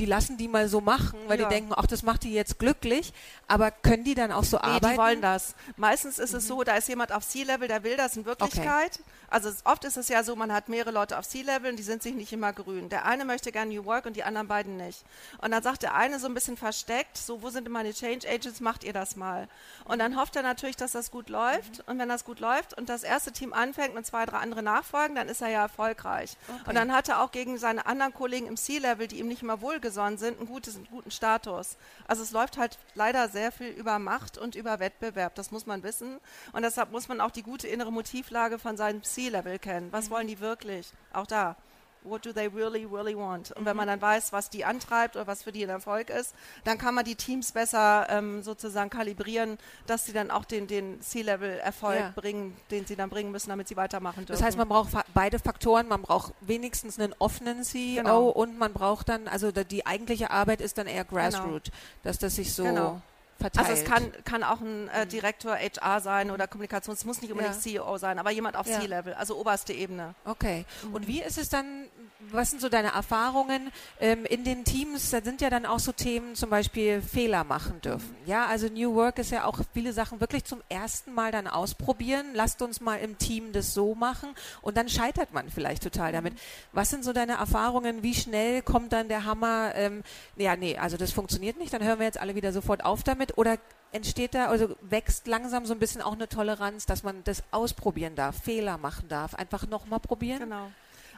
[0.02, 1.48] die lassen die mal so machen, weil ja.
[1.48, 3.12] die denken, ach, das macht die jetzt glücklich.
[3.46, 4.94] Aber können die dann auch so nee, arbeiten?
[4.94, 5.54] Die wollen das.
[5.76, 6.38] Meistens ist mhm.
[6.38, 8.94] es so, da ist jemand auf C-Level, der will das in Wirklichkeit.
[8.94, 9.02] Okay.
[9.30, 12.02] Also oft ist es ja so, man hat mehrere Leute auf C-Level und die sind
[12.02, 12.88] sich nicht immer grün.
[12.88, 15.04] Der eine möchte gerne New Work und die anderen beiden nicht.
[15.40, 18.60] Und dann sagt der eine so ein bisschen versteckt, so, wo sind meine Change Agents,
[18.60, 19.46] macht ihr das mal.
[19.84, 21.78] Und dann hofft er natürlich, dass das gut läuft.
[21.78, 21.84] Mhm.
[21.92, 25.14] Und wenn das gut läuft und das erste Team anfängt und zwei, drei andere nachfolgen,
[25.14, 26.36] dann ist er ja erfolgreich.
[26.48, 26.70] Okay.
[26.70, 29.60] Und dann hat er auch gegen seine anderen Kollegen im C-Level, die ihm nicht immer
[29.92, 31.76] wohlgesonnen sind, einen, gutes, einen guten Status.
[32.06, 35.34] Also es läuft halt leider sehr viel über Macht und über Wettbewerb.
[35.34, 36.18] Das muss man wissen.
[36.52, 39.92] Und deshalb muss man auch die gute innere Motivlage von seinem C C-Level kennen.
[39.92, 40.92] Was wollen die wirklich?
[41.12, 41.56] Auch da.
[42.04, 43.52] What do they really, really want?
[43.52, 46.34] Und wenn man dann weiß, was die antreibt oder was für die ein Erfolg ist,
[46.64, 51.00] dann kann man die Teams besser ähm, sozusagen kalibrieren, dass sie dann auch den, den
[51.00, 52.12] C-Level-Erfolg ja.
[52.14, 54.32] bringen, den sie dann bringen müssen, damit sie weitermachen dürfen.
[54.32, 55.88] Das heißt, man braucht beide Faktoren.
[55.88, 58.28] Man braucht wenigstens einen offenen CEO genau.
[58.28, 61.20] und man braucht dann, also die eigentliche Arbeit ist dann eher genau.
[61.20, 61.76] Grassroot, genau.
[62.02, 63.02] dass das sich so genau
[63.38, 63.68] verteilt.
[63.68, 65.06] Also es kann, kann auch ein äh.
[65.06, 67.60] Direktor HR sein oder Kommunikations, es muss nicht unbedingt ja.
[67.60, 68.80] CEO sein, aber jemand auf ja.
[68.80, 70.14] C-Level, also oberste Ebene.
[70.24, 70.64] Okay.
[70.82, 70.94] Mhm.
[70.94, 71.86] Und wie ist es dann,
[72.30, 75.10] was sind so deine Erfahrungen ähm, in den Teams?
[75.10, 78.14] Da sind ja dann auch so Themen, zum Beispiel Fehler machen dürfen.
[78.26, 82.26] Ja, also New Work ist ja auch viele Sachen wirklich zum ersten Mal dann ausprobieren.
[82.34, 84.30] Lasst uns mal im Team das so machen
[84.60, 86.34] und dann scheitert man vielleicht total damit.
[86.72, 88.02] Was sind so deine Erfahrungen?
[88.02, 89.72] Wie schnell kommt dann der Hammer?
[89.74, 90.02] Ähm,
[90.36, 91.72] ja, nee, also das funktioniert nicht.
[91.72, 93.36] Dann hören wir jetzt alle wieder sofort auf damit.
[93.38, 93.58] Oder
[93.92, 98.14] entsteht da, also wächst langsam so ein bisschen auch eine Toleranz, dass man das ausprobieren
[98.14, 100.40] darf, Fehler machen darf, einfach nochmal probieren?
[100.40, 100.70] Genau.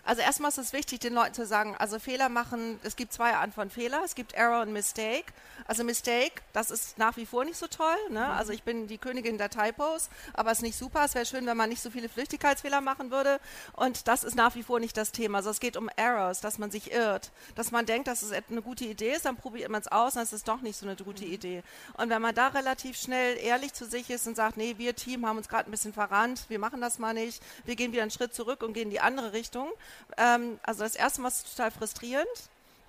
[0.04, 3.34] Also erstmal ist es wichtig, den Leuten zu sagen, also Fehler machen, es gibt zwei
[3.34, 4.02] Arten von Fehler.
[4.04, 5.32] Es gibt Error und Mistake.
[5.66, 7.96] Also Mistake, das ist nach wie vor nicht so toll.
[8.10, 8.20] Ne?
[8.20, 8.30] Mhm.
[8.32, 11.04] Also ich bin die Königin der Typos, aber es ist nicht super.
[11.04, 13.40] Es wäre schön, wenn man nicht so viele Flüchtigkeitsfehler machen würde.
[13.72, 15.38] Und das ist nach wie vor nicht das Thema.
[15.38, 17.30] Also es geht um Errors, dass man sich irrt.
[17.54, 20.24] Dass man denkt, dass es eine gute Idee ist, dann probiert man es aus, dann
[20.24, 21.32] ist es doch nicht so eine gute mhm.
[21.32, 21.62] Idee.
[21.96, 25.26] Und wenn man da relativ schnell ehrlich zu sich ist und sagt, nee, wir Team
[25.26, 28.10] haben uns gerade ein bisschen verrannt, wir machen das mal nicht, wir gehen wieder einen
[28.10, 29.68] Schritt zurück und gehen in die andere Richtung,
[30.16, 32.28] ähm, also das erste Mal ist total frustrierend,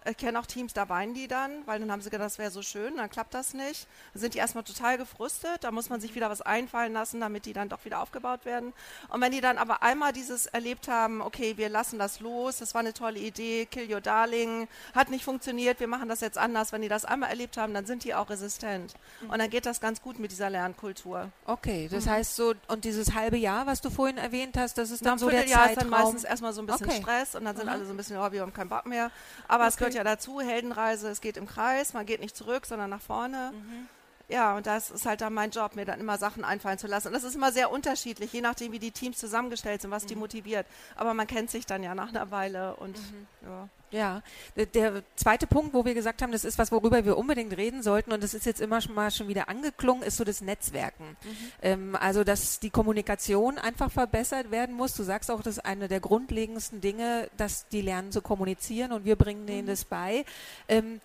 [0.07, 2.51] ich kenne auch Teams, da weinen die dann, weil dann haben sie gedacht, das wäre
[2.51, 3.87] so schön, dann klappt das nicht.
[4.13, 7.45] Dann sind die erstmal total gefrustet, da muss man sich wieder was einfallen lassen, damit
[7.45, 8.73] die dann doch wieder aufgebaut werden.
[9.09, 12.73] Und wenn die dann aber einmal dieses erlebt haben, okay, wir lassen das los, das
[12.73, 16.71] war eine tolle Idee, kill your darling, hat nicht funktioniert, wir machen das jetzt anders,
[16.71, 18.93] wenn die das einmal erlebt haben, dann sind die auch resistent.
[19.27, 21.31] Und dann geht das ganz gut mit dieser Lernkultur.
[21.45, 22.11] Okay, das mhm.
[22.11, 25.29] heißt so, und dieses halbe Jahr, was du vorhin erwähnt hast, das ist dann so
[25.29, 25.69] der Zeitraum?
[25.69, 27.01] ist dann meistens erstmal so ein bisschen okay.
[27.01, 27.71] Stress und dann sind mhm.
[27.71, 29.09] alle so ein bisschen, oh, wir haben keinen Bock mehr.
[29.47, 29.69] Aber okay.
[29.69, 33.01] es gehört ja dazu, Heldenreise, es geht im Kreis, man geht nicht zurück, sondern nach
[33.01, 33.51] vorne.
[33.53, 33.87] Mhm.
[34.27, 37.07] Ja, und das ist halt dann mein Job, mir dann immer Sachen einfallen zu lassen.
[37.07, 40.07] Und das ist immer sehr unterschiedlich, je nachdem, wie die Teams zusammengestellt sind, was mhm.
[40.07, 40.65] die motiviert.
[40.95, 43.27] Aber man kennt sich dann ja nach einer Weile und mhm.
[43.43, 43.69] ja.
[43.91, 44.23] Ja,
[44.57, 48.11] der zweite Punkt, wo wir gesagt haben, das ist was, worüber wir unbedingt reden sollten,
[48.11, 51.15] und das ist jetzt immer schon mal schon wieder angeklungen, ist so das Netzwerken.
[51.23, 51.37] Mhm.
[51.61, 54.95] Ähm, also, dass die Kommunikation einfach verbessert werden muss.
[54.95, 59.05] Du sagst auch, das ist eine der grundlegendsten Dinge, dass die lernen zu kommunizieren und
[59.05, 59.69] wir bringen denen mhm.
[59.69, 60.25] das bei.
[60.67, 60.99] Ähm,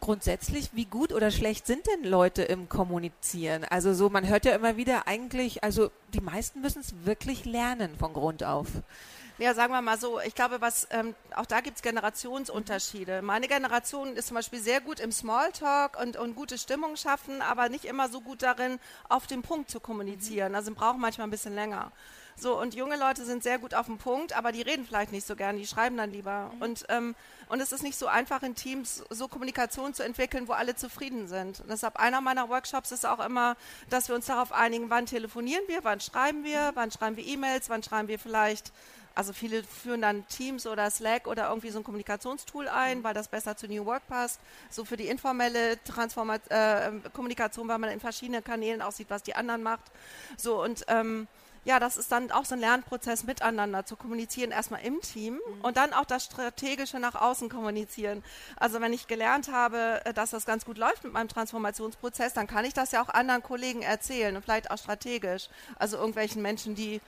[0.00, 3.64] grundsätzlich, wie gut oder schlecht sind denn Leute im Kommunizieren?
[3.64, 7.96] Also so, man hört ja immer wieder eigentlich, also die meisten müssen es wirklich lernen
[7.98, 8.68] von Grund auf.
[9.38, 13.20] Ja, sagen wir mal so, ich glaube, was ähm, auch da gibt es Generationsunterschiede.
[13.20, 17.68] Meine Generation ist zum Beispiel sehr gut im Smalltalk und, und gute Stimmung schaffen, aber
[17.68, 18.78] nicht immer so gut darin,
[19.10, 20.54] auf den Punkt zu kommunizieren.
[20.54, 21.92] Also brauchen manchmal ein bisschen länger.
[22.34, 25.26] So, und junge Leute sind sehr gut auf den Punkt, aber die reden vielleicht nicht
[25.26, 26.50] so gern, die schreiben dann lieber.
[26.54, 26.62] Mhm.
[26.62, 27.14] Und, ähm,
[27.48, 31.28] und es ist nicht so einfach in Teams so Kommunikation zu entwickeln, wo alle zufrieden
[31.28, 31.60] sind.
[31.60, 33.56] Und deshalb einer meiner Workshops ist auch immer,
[33.90, 37.68] dass wir uns darauf einigen, wann telefonieren wir, wann schreiben wir, wann schreiben wir E-Mails,
[37.68, 38.72] wann schreiben wir vielleicht
[39.16, 43.28] also viele führen dann Teams oder Slack oder irgendwie so ein Kommunikationstool ein, weil das
[43.28, 44.40] besser zu New Work passt.
[44.68, 49.22] So für die informelle Transformat äh, Kommunikation, weil man in verschiedenen Kanälen auch sieht, was
[49.22, 49.90] die anderen macht.
[50.36, 51.28] So und ähm,
[51.66, 55.60] ja, das ist dann auch so ein Lernprozess miteinander zu kommunizieren, erstmal im Team mhm.
[55.62, 58.22] und dann auch das Strategische nach außen kommunizieren.
[58.56, 62.46] Also wenn ich gelernt habe, äh, dass das ganz gut läuft mit meinem Transformationsprozess, dann
[62.46, 65.48] kann ich das ja auch anderen Kollegen erzählen und vielleicht auch strategisch.
[65.76, 67.00] Also irgendwelchen Menschen, die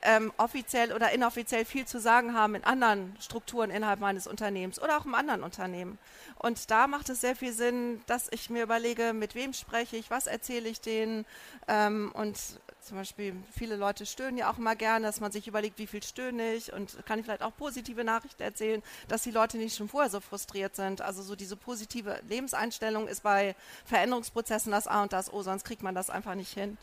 [0.00, 4.96] ähm, offiziell oder inoffiziell viel zu sagen haben in anderen Strukturen innerhalb meines Unternehmens oder
[4.96, 5.98] auch im anderen Unternehmen.
[6.38, 10.10] Und da macht es sehr viel Sinn, dass ich mir überlege, mit wem spreche ich,
[10.10, 11.26] was erzähle ich denen
[11.68, 12.38] ähm, und
[12.82, 16.02] zum Beispiel viele Leute stöhnen ja auch immer gerne, dass man sich überlegt, wie viel
[16.02, 19.88] stöhne ich und kann ich vielleicht auch positive Nachrichten erzählen, dass die Leute nicht schon
[19.88, 21.00] vorher so frustriert sind.
[21.00, 25.82] Also so diese positive Lebenseinstellung ist bei Veränderungsprozessen das A und das O, sonst kriegt
[25.82, 26.78] man das einfach nicht hin.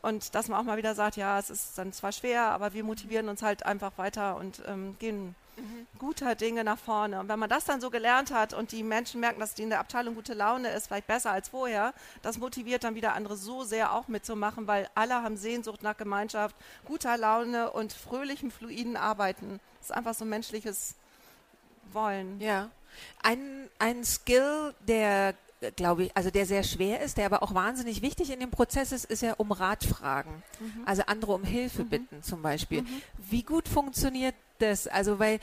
[0.00, 2.82] Und dass man auch mal wieder sagt, ja, es ist dann zwar schwer, aber wir
[2.82, 5.86] motivieren uns halt einfach weiter und ähm, gehen mhm.
[5.98, 7.20] guter Dinge nach vorne.
[7.20, 9.70] Und wenn man das dann so gelernt hat und die Menschen merken, dass die in
[9.70, 13.64] der Abteilung gute Laune ist, vielleicht besser als vorher, das motiviert dann wieder andere so
[13.64, 19.60] sehr auch mitzumachen, weil alle haben Sehnsucht nach Gemeinschaft, guter Laune und fröhlichem, fluiden Arbeiten.
[19.78, 20.94] Das ist einfach so ein menschliches
[21.92, 22.40] Wollen.
[22.40, 22.70] Ja.
[23.22, 25.34] Ein, ein Skill, der
[25.76, 28.92] glaube ich, also der sehr schwer ist, der aber auch wahnsinnig wichtig in dem Prozess
[28.92, 30.42] ist, ist ja um Rat fragen.
[30.60, 30.82] Mhm.
[30.86, 31.88] Also andere um Hilfe mhm.
[31.88, 32.82] bitten zum Beispiel.
[32.82, 33.02] Mhm.
[33.30, 34.86] Wie gut funktioniert das?
[34.86, 35.40] Also weil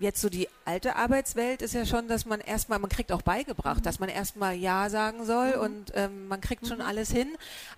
[0.00, 3.80] jetzt so die alte Arbeitswelt ist ja schon, dass man erstmal, man kriegt auch beigebracht,
[3.80, 3.82] mhm.
[3.82, 5.60] dass man erstmal Ja sagen soll mhm.
[5.60, 6.84] und ähm, man kriegt schon mhm.
[6.84, 7.28] alles hin.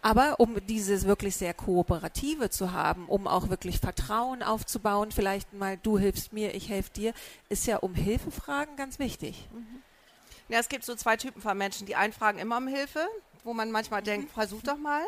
[0.01, 5.77] Aber um dieses wirklich sehr Kooperative zu haben, um auch wirklich Vertrauen aufzubauen, vielleicht mal
[5.83, 7.15] du hilfst mir, ich helfe dir,
[7.49, 9.49] ist ja um Hilfe fragen ganz wichtig.
[10.49, 10.55] Mhm.
[10.55, 11.87] Ja, es gibt so zwei Typen von Menschen.
[11.87, 13.07] Die einen fragen immer um Hilfe,
[13.45, 15.05] wo man manchmal denkt, versuch doch mal.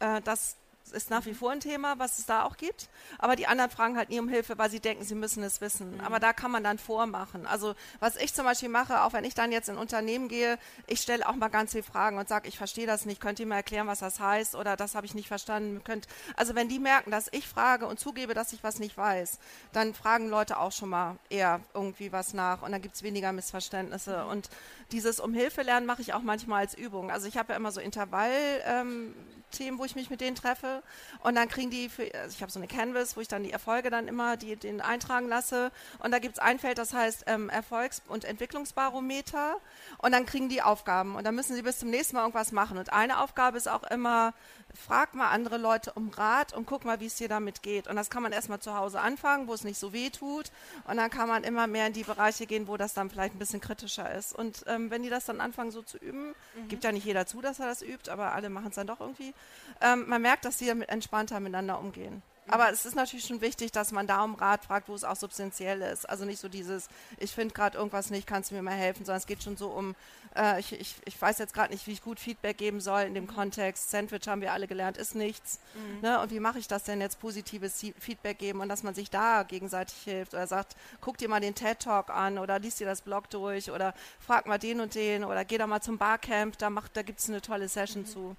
[0.00, 0.56] Äh, das
[0.92, 2.88] ist nach wie vor ein Thema, was es da auch gibt.
[3.18, 5.96] Aber die anderen fragen halt nie um Hilfe, weil sie denken, sie müssen es wissen.
[5.96, 6.00] Mhm.
[6.00, 7.46] Aber da kann man dann vormachen.
[7.46, 11.00] Also was ich zum Beispiel mache, auch wenn ich dann jetzt in Unternehmen gehe, ich
[11.00, 13.56] stelle auch mal ganz viele Fragen und sage, ich verstehe das nicht, könnt ihr mir
[13.56, 15.82] erklären, was das heißt oder das habe ich nicht verstanden.
[15.84, 19.38] Könnt, also wenn die merken, dass ich frage und zugebe, dass ich was nicht weiß,
[19.72, 23.32] dann fragen Leute auch schon mal eher irgendwie was nach und dann gibt es weniger
[23.32, 24.24] Missverständnisse.
[24.26, 24.50] Und
[24.90, 27.10] dieses Um Hilfe lernen mache ich auch manchmal als Übung.
[27.10, 28.30] Also ich habe ja immer so Intervall.
[28.66, 29.14] Ähm,
[29.52, 30.82] Themen, wo ich mich mit denen treffe.
[31.20, 33.52] Und dann kriegen die, für, also ich habe so eine Canvas, wo ich dann die
[33.52, 35.70] Erfolge dann immer die, den eintragen lasse.
[36.00, 39.56] Und da gibt es ein Feld, das heißt ähm, Erfolgs- und Entwicklungsbarometer.
[39.98, 41.14] Und dann kriegen die Aufgaben.
[41.14, 42.78] Und dann müssen sie bis zum nächsten Mal irgendwas machen.
[42.78, 44.34] Und eine Aufgabe ist auch immer,
[44.74, 47.88] frag mal andere Leute um Rat und guck mal, wie es dir damit geht.
[47.88, 50.50] Und das kann man erstmal zu Hause anfangen, wo es nicht so weh tut.
[50.88, 53.38] Und dann kann man immer mehr in die Bereiche gehen, wo das dann vielleicht ein
[53.38, 54.34] bisschen kritischer ist.
[54.34, 56.68] Und ähm, wenn die das dann anfangen so zu üben, mhm.
[56.68, 59.00] gibt ja nicht jeder zu, dass er das übt, aber alle machen es dann doch
[59.00, 59.34] irgendwie,
[59.80, 62.22] ähm, man merkt, dass sie damit entspannter miteinander umgehen.
[62.52, 65.16] Aber es ist natürlich schon wichtig, dass man da um Rat fragt, wo es auch
[65.16, 66.08] substanziell ist.
[66.08, 66.88] Also nicht so dieses,
[67.18, 69.68] ich finde gerade irgendwas nicht, kannst du mir mal helfen, sondern es geht schon so
[69.68, 69.94] um,
[70.36, 73.14] äh, ich, ich, ich weiß jetzt gerade nicht, wie ich gut Feedback geben soll in
[73.14, 73.90] dem Kontext.
[73.90, 75.60] Sandwich haben wir alle gelernt, ist nichts.
[75.74, 76.00] Mhm.
[76.02, 76.20] Ne?
[76.20, 79.44] Und wie mache ich das denn jetzt, positives Feedback geben und dass man sich da
[79.44, 83.30] gegenseitig hilft oder sagt, guck dir mal den TED-Talk an oder liest dir das Blog
[83.30, 87.02] durch oder frag mal den und den oder geh da mal zum Barcamp, da, da
[87.02, 88.06] gibt es eine tolle Session mhm.
[88.06, 88.36] zu.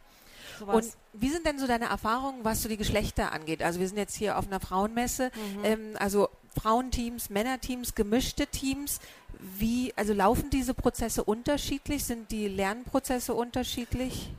[0.59, 0.75] Sowas.
[0.75, 3.61] Und wie sind denn so deine Erfahrungen, was so die Geschlechter angeht?
[3.61, 5.65] Also wir sind jetzt hier auf einer Frauenmesse, mhm.
[5.65, 8.99] ähm, also Frauenteams, Männerteams, gemischte Teams.
[9.39, 12.05] Wie, also laufen diese Prozesse unterschiedlich?
[12.05, 14.29] Sind die Lernprozesse unterschiedlich?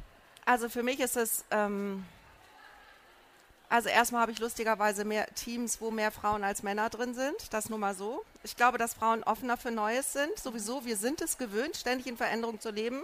[0.46, 2.05] Also für mich ist es, ähm,
[3.68, 7.53] also erstmal habe ich lustigerweise mehr Teams, wo mehr Frauen als Männer drin sind.
[7.53, 8.24] Das nur mal so.
[8.42, 10.38] Ich glaube, dass Frauen offener für Neues sind.
[10.38, 13.03] Sowieso, wir sind es gewöhnt, ständig in Veränderung zu leben.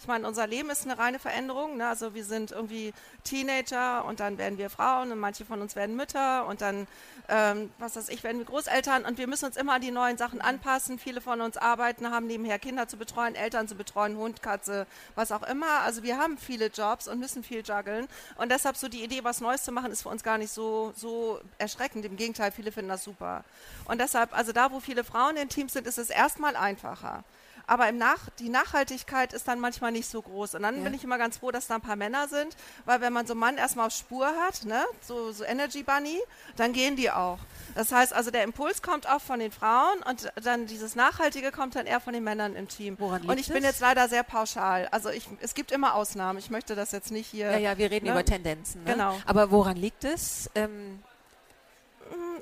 [0.00, 1.76] Ich meine, unser Leben ist eine reine Veränderung.
[1.76, 1.86] Ne?
[1.86, 5.94] Also wir sind irgendwie Teenager und dann werden wir Frauen und manche von uns werden
[5.94, 6.86] Mütter und dann,
[7.28, 10.16] ähm, was weiß ich, werden wir Großeltern und wir müssen uns immer an die neuen
[10.16, 10.98] Sachen anpassen.
[10.98, 14.86] Viele von uns arbeiten, haben nebenher Kinder zu betreuen, Eltern zu betreuen, Hund, Katze,
[15.16, 15.80] was auch immer.
[15.80, 19.42] Also wir haben viele Jobs und müssen viel juggeln und deshalb so die Idee, was
[19.42, 22.06] Neues zu machen, ist für uns gar nicht so, so erschreckend.
[22.06, 23.44] Im Gegenteil, viele finden das super.
[23.84, 27.22] Und deshalb, also da, wo viele Frauen in Teams sind, ist es erstmal einfacher
[27.70, 30.56] aber im Nach die Nachhaltigkeit ist dann manchmal nicht so groß.
[30.56, 30.82] Und dann ja.
[30.82, 33.32] bin ich immer ganz froh, dass da ein paar Männer sind, weil wenn man so
[33.32, 36.18] einen Mann erstmal auf Spur hat, ne, so, so Energy Bunny,
[36.56, 37.38] dann gehen die auch.
[37.76, 41.76] Das heißt also, der Impuls kommt auch von den Frauen und dann dieses Nachhaltige kommt
[41.76, 42.96] dann eher von den Männern im Team.
[42.98, 43.54] Woran liegt und ich das?
[43.54, 44.88] bin jetzt leider sehr pauschal.
[44.90, 46.40] Also ich, es gibt immer Ausnahmen.
[46.40, 47.52] Ich möchte das jetzt nicht hier.
[47.52, 48.12] Ja, ja, wir reden ne?
[48.12, 48.82] über Tendenzen.
[48.82, 48.94] Ne?
[48.94, 49.16] Genau.
[49.26, 50.50] Aber woran liegt es?
[50.56, 50.98] Ähm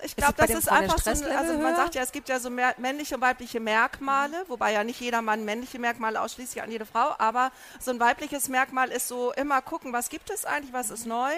[0.02, 2.50] ich glaube, das ist einfach so, ein, also man sagt ja, es gibt ja so
[2.50, 6.86] mehr, männliche und weibliche Merkmale, wobei ja nicht jeder Mann männliche Merkmale ausschließlich an jede
[6.86, 7.50] Frau, aber
[7.80, 11.32] so ein weibliches Merkmal ist so immer gucken, was gibt es eigentlich, was ist neu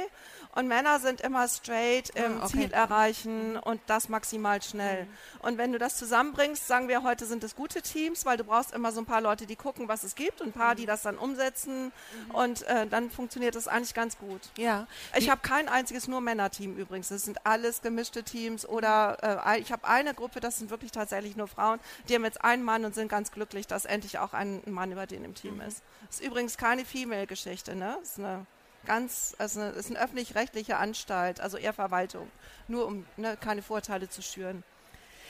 [0.55, 2.59] und Männer sind immer straight im ah, okay.
[2.59, 5.05] Ziel erreichen und das maximal schnell.
[5.05, 5.09] Mhm.
[5.43, 8.73] Und wenn du das zusammenbringst, sagen wir heute sind es gute Teams, weil du brauchst
[8.73, 10.89] immer so ein paar Leute, die gucken, was es gibt und ein paar, die mhm.
[10.89, 12.35] das dann umsetzen mhm.
[12.35, 14.41] und äh, dann funktioniert das eigentlich ganz gut.
[14.57, 14.87] Ja.
[15.17, 17.09] Ich habe kein einziges nur Männerteam übrigens.
[17.09, 21.37] Das sind alles gemischte Teams oder äh, ich habe eine Gruppe, das sind wirklich tatsächlich
[21.37, 24.63] nur Frauen, die haben jetzt einen Mann und sind ganz glücklich, dass endlich auch ein
[24.67, 25.63] Mann über den im Team mhm.
[25.63, 25.83] ist.
[26.07, 27.97] Das ist übrigens keine Female-Geschichte, ne?
[28.01, 28.47] Das ist eine
[28.87, 32.31] ganz, also es ist eine öffentlich-rechtliche Anstalt, also eher Verwaltung,
[32.69, 34.63] nur um ne, keine Vorteile zu schüren.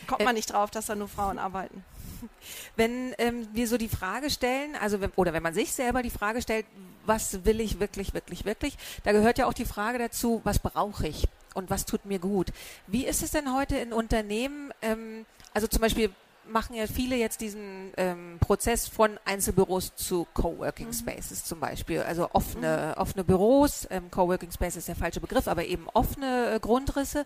[0.06, 1.84] Kommt man äh, nicht drauf, dass da nur Frauen arbeiten.
[2.76, 6.10] Wenn ähm, wir so die Frage stellen, also wenn, oder wenn man sich selber die
[6.10, 6.66] Frage stellt,
[7.06, 11.06] was will ich wirklich, wirklich, wirklich, da gehört ja auch die Frage dazu, was brauche
[11.06, 12.48] ich und was tut mir gut.
[12.86, 16.10] Wie ist es denn heute in Unternehmen, ähm, also zum Beispiel
[16.50, 20.92] machen ja viele jetzt diesen ähm, Prozess von Einzelbüros zu Coworking mhm.
[20.92, 22.02] Spaces zum Beispiel.
[22.02, 23.00] Also offene, mhm.
[23.00, 27.24] offene Büros, ähm, Coworking Space ist der falsche Begriff, aber eben offene äh, Grundrisse.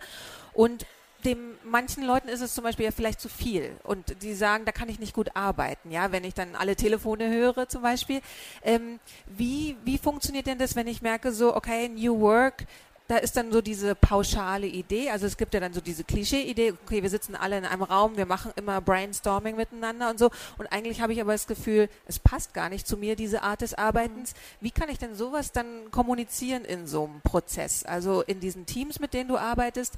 [0.53, 0.87] Und
[1.25, 4.73] dem manchen Leuten ist es zum Beispiel ja vielleicht zu viel und die sagen, da
[4.73, 8.21] kann ich nicht gut arbeiten, ja, wenn ich dann alle Telefone höre zum Beispiel.
[8.63, 12.67] Ähm, wie, wie funktioniert denn das, wenn ich merke, so, okay, New Work,
[13.07, 16.75] da ist dann so diese pauschale Idee, also es gibt ja dann so diese Klischee-Idee,
[16.85, 20.67] okay, wir sitzen alle in einem Raum, wir machen immer Brainstorming miteinander und so und
[20.73, 23.75] eigentlich habe ich aber das Gefühl, es passt gar nicht zu mir, diese Art des
[23.75, 24.33] Arbeitens.
[24.61, 27.85] Wie kann ich denn sowas dann kommunizieren in so einem Prozess?
[27.85, 29.95] Also in diesen Teams, mit denen du arbeitest,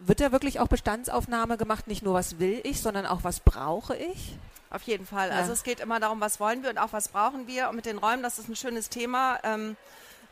[0.00, 3.94] wird da wirklich auch Bestandsaufnahme gemacht, nicht nur was will ich, sondern auch was brauche
[3.96, 4.34] ich?
[4.70, 5.30] Auf jeden Fall.
[5.30, 5.36] Ja.
[5.36, 7.68] Also es geht immer darum, was wollen wir und auch was brauchen wir.
[7.68, 9.38] Und mit den Räumen, das ist ein schönes Thema.
[9.42, 9.76] Ähm,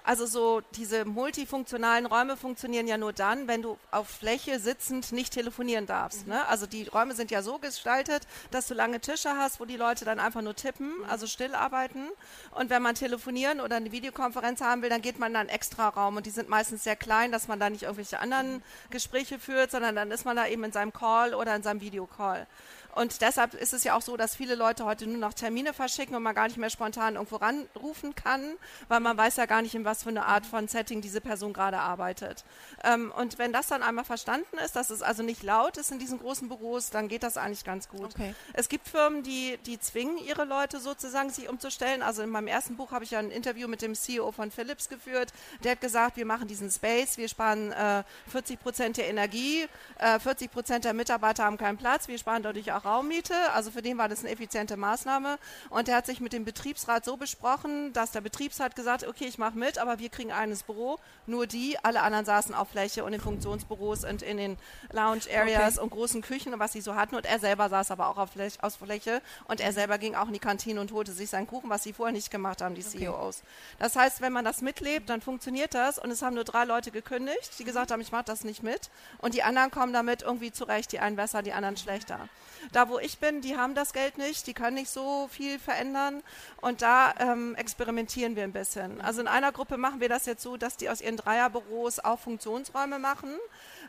[0.09, 5.35] Also so diese multifunktionalen Räume funktionieren ja nur dann, wenn du auf Fläche sitzend nicht
[5.35, 6.27] telefonieren darfst.
[6.27, 6.33] Mhm.
[6.33, 6.49] Ne?
[6.49, 10.07] Also die Räume sind ja so gestaltet, dass du lange Tische hast, wo die Leute
[10.07, 11.05] dann einfach nur tippen, mhm.
[11.11, 12.09] also still arbeiten.
[12.53, 15.90] Und wenn man telefonieren oder eine Videokonferenz haben will, dann geht man in einen extra
[15.90, 18.62] Raum und die sind meistens sehr klein, dass man da nicht irgendwelche anderen mhm.
[18.88, 22.47] Gespräche führt, sondern dann ist man da eben in seinem Call oder in seinem Videocall.
[22.94, 26.16] Und deshalb ist es ja auch so, dass viele Leute heute nur noch Termine verschicken
[26.16, 28.57] und man gar nicht mehr spontan irgendwo ranrufen kann,
[28.88, 31.53] weil man weiß ja gar nicht, in was für eine Art von Setting diese Person
[31.53, 32.44] gerade arbeitet.
[32.85, 35.98] Ähm, und wenn das dann einmal verstanden ist, dass es also nicht laut ist in
[35.98, 38.14] diesen großen Büros, dann geht das eigentlich ganz gut.
[38.14, 38.35] Okay.
[38.53, 42.03] Es gibt Firmen, die, die zwingen ihre Leute sozusagen, sich umzustellen.
[42.03, 44.88] Also in meinem ersten Buch habe ich ja ein Interview mit dem CEO von Philips
[44.88, 45.33] geführt.
[45.62, 49.66] Der hat gesagt, wir machen diesen Space, wir sparen äh, 40 Prozent der Energie,
[49.98, 53.35] äh, 40 Prozent der Mitarbeiter haben keinen Platz, wir sparen dadurch auch Raummiete.
[53.53, 55.38] Also für den war das eine effiziente Maßnahme.
[55.70, 59.27] Und er hat sich mit dem Betriebsrat so besprochen, dass der Betriebsrat gesagt hat, okay,
[59.27, 60.98] ich mache mit, aber wir kriegen eines Büro.
[61.27, 64.57] Nur die, alle anderen saßen auf Fläche und in Funktionsbüros und in den
[64.92, 65.85] Lounge Areas okay.
[65.85, 67.14] und großen Küchen und was sie so hatten.
[67.14, 69.20] Und er selber saß aber auch auf Fläche, aus Fläche.
[69.44, 71.92] Und er selber ging auch in die Kantine und holte sich seinen Kuchen, was sie
[71.92, 72.98] vorher nicht gemacht haben, die okay.
[72.98, 73.42] CEOs.
[73.79, 75.98] Das heißt, wenn man das mitlebt, dann funktioniert das.
[75.98, 78.90] Und es haben nur drei Leute gekündigt, die gesagt haben, ich mache das nicht mit.
[79.18, 80.92] Und die anderen kommen damit irgendwie zurecht.
[80.92, 82.29] Die einen besser, die anderen schlechter.
[82.72, 86.22] Da, wo ich bin, die haben das Geld nicht, die können nicht so viel verändern
[86.61, 89.00] und da ähm, experimentieren wir ein bisschen.
[89.00, 92.18] Also in einer Gruppe machen wir das jetzt so, dass die aus ihren Dreierbüros auch
[92.18, 93.31] Funktionsräume machen,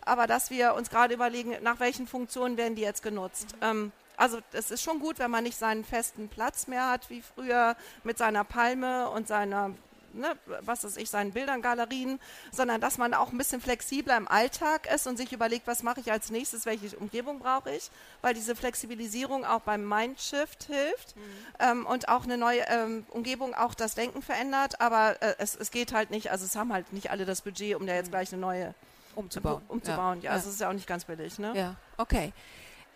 [0.05, 3.55] aber dass wir uns gerade überlegen, nach welchen Funktionen werden die jetzt genutzt.
[3.57, 3.67] Mhm.
[3.67, 7.21] Ähm, also es ist schon gut, wenn man nicht seinen festen Platz mehr hat wie
[7.21, 9.71] früher mit seiner Palme und seiner
[10.13, 12.19] ne, was weiß ich, seinen Bildern, Galerien,
[12.51, 15.99] sondern dass man auch ein bisschen flexibler im Alltag ist und sich überlegt, was mache
[15.99, 17.89] ich als nächstes, welche Umgebung brauche ich,
[18.21, 21.21] weil diese Flexibilisierung auch beim Mindshift hilft mhm.
[21.59, 25.71] ähm, und auch eine neue ähm, Umgebung auch das Denken verändert, aber äh, es, es
[25.71, 28.11] geht halt nicht, also es haben halt nicht alle das Budget, um da jetzt mhm.
[28.11, 28.73] gleich eine neue
[29.15, 29.61] umzubauen.
[29.67, 30.21] umzubauen.
[30.21, 30.31] Ja, ja.
[30.31, 31.39] also es ist ja auch nicht ganz billig.
[31.39, 31.53] Ne?
[31.55, 32.33] Ja, okay.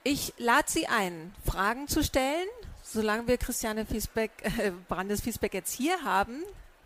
[0.04, 2.47] Ich lade Sie ein, Fragen zu stellen.
[2.84, 6.43] Solange wir Christiane Fiesbeck, äh, Brandes Fiesbeck jetzt hier haben,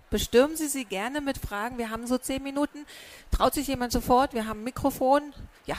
[0.09, 1.77] bestürmen Sie sie gerne mit Fragen.
[1.77, 2.85] Wir haben so zehn Minuten.
[3.31, 4.33] Traut sich jemand sofort?
[4.33, 5.33] Wir haben ein Mikrofon.
[5.65, 5.75] Ja,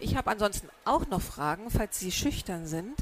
[0.00, 2.96] ich habe ansonsten auch noch Fragen, falls Sie schüchtern sind.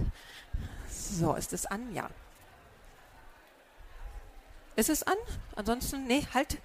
[0.91, 1.95] So, ist es an?
[1.95, 2.09] Ja.
[4.77, 5.17] Ist es an?
[5.55, 6.59] Ansonsten, nee, halt.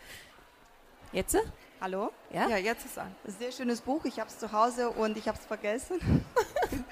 [1.13, 1.37] Jetzt?
[1.79, 2.11] Hallo?
[2.31, 2.47] Ja?
[2.47, 3.15] ja, jetzt ist es an.
[3.25, 4.05] Sehr schönes Buch.
[4.05, 6.25] Ich habe es zu Hause und ich habe es vergessen.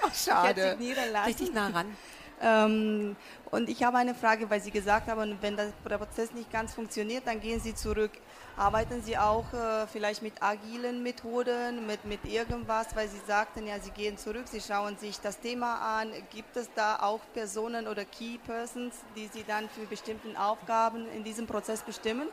[0.01, 0.77] Ach, schade.
[1.25, 1.95] Richtig nah ran.
[2.41, 3.15] Ähm,
[3.51, 7.27] und ich habe eine Frage, weil Sie gesagt haben, wenn der Prozess nicht ganz funktioniert,
[7.27, 8.11] dann gehen Sie zurück.
[8.55, 13.79] Arbeiten Sie auch äh, vielleicht mit agilen Methoden, mit, mit irgendwas, weil Sie sagten ja,
[13.79, 16.11] Sie gehen zurück, Sie schauen sich das Thema an.
[16.29, 21.23] Gibt es da auch Personen oder Key Persons, die Sie dann für bestimmte Aufgaben in
[21.23, 22.27] diesem Prozess bestimmen?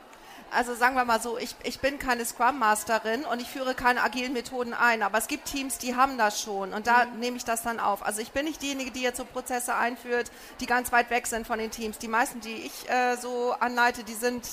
[0.51, 4.01] Also sagen wir mal so, ich, ich bin keine Scrum Masterin und ich führe keine
[4.01, 7.19] agilen Methoden ein, aber es gibt Teams, die haben das schon und da mhm.
[7.19, 8.05] nehme ich das dann auf.
[8.05, 11.45] Also ich bin nicht diejenige, die jetzt so Prozesse einführt, die ganz weit weg sind
[11.45, 11.97] von den Teams.
[11.97, 14.43] Die meisten, die ich äh, so anleite, die sind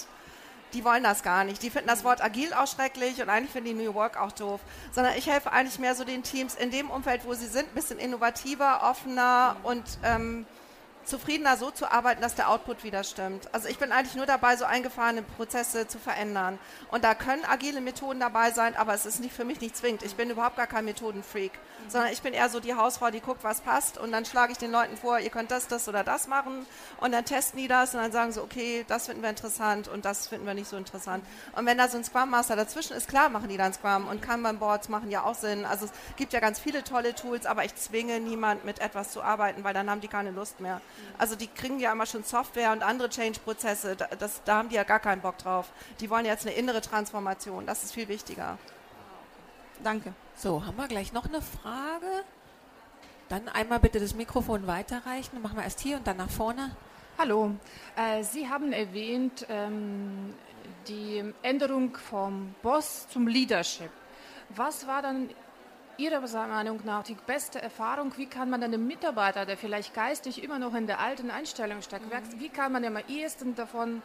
[0.75, 1.63] die wollen das gar nicht.
[1.63, 4.61] Die finden das Wort agil auch schrecklich und eigentlich finden die New Work auch doof.
[4.93, 7.75] Sondern ich helfe eigentlich mehr so den Teams in dem Umfeld, wo sie sind, ein
[7.75, 9.65] bisschen innovativer, offener mhm.
[9.65, 10.47] und ähm,
[11.05, 13.53] zufriedener so zu arbeiten, dass der Output wieder stimmt.
[13.53, 16.59] Also ich bin eigentlich nur dabei, so eingefahrene Prozesse zu verändern.
[16.91, 20.03] Und da können agile Methoden dabei sein, aber es ist nicht für mich nicht zwingend.
[20.03, 21.91] Ich bin überhaupt gar kein Methodenfreak, mhm.
[21.91, 24.59] sondern ich bin eher so die Hausfrau, die guckt, was passt und dann schlage ich
[24.59, 26.67] den Leuten vor, ihr könnt das, das oder das machen
[27.01, 30.05] und dann testen die das und dann sagen sie, okay, das finden wir interessant und
[30.05, 31.25] das finden wir nicht so interessant.
[31.57, 34.23] Und wenn da so ein Scrum Master dazwischen ist, klar machen die dann Scrum und
[34.23, 35.65] Kanban Boards machen ja auch Sinn.
[35.65, 39.23] Also es gibt ja ganz viele tolle Tools, aber ich zwinge niemand mit etwas zu
[39.23, 40.81] arbeiten, weil dann haben die keine Lust mehr.
[41.19, 43.97] Also die kriegen ja immer schon Software und andere Change-Prozesse.
[43.97, 44.09] Da,
[44.45, 45.71] da haben die ja gar keinen Bock drauf.
[46.01, 47.67] Die wollen jetzt eine innere Transformation.
[47.67, 48.59] Das ist viel wichtiger.
[49.83, 50.15] Danke.
[50.37, 52.25] So, haben wir gleich noch eine Frage?
[53.29, 55.41] Dann einmal bitte das Mikrofon weiterreichen.
[55.41, 56.77] Machen wir erst hier und dann nach vorne.
[57.17, 57.53] Hallo.
[57.97, 60.35] Äh, Sie haben erwähnt ähm,
[60.89, 63.91] die Änderung vom Boss zum Leadership.
[64.51, 65.31] Was war dann
[65.97, 68.13] Ihrer Meinung nach die beste Erfahrung?
[68.17, 72.07] Wie kann man einen Mitarbeiter, der vielleicht geistig immer noch in der alten Einstellung steckt,
[72.07, 72.41] mhm.
[72.41, 74.03] wie kann man am ehesten davon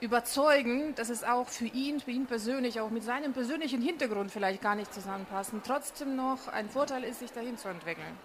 [0.00, 4.60] überzeugen, dass es auch für ihn, für ihn persönlich, auch mit seinem persönlichen Hintergrund vielleicht
[4.60, 8.18] gar nicht zusammenpassen, trotzdem noch ein Vorteil ist, sich dahin zu entwickeln?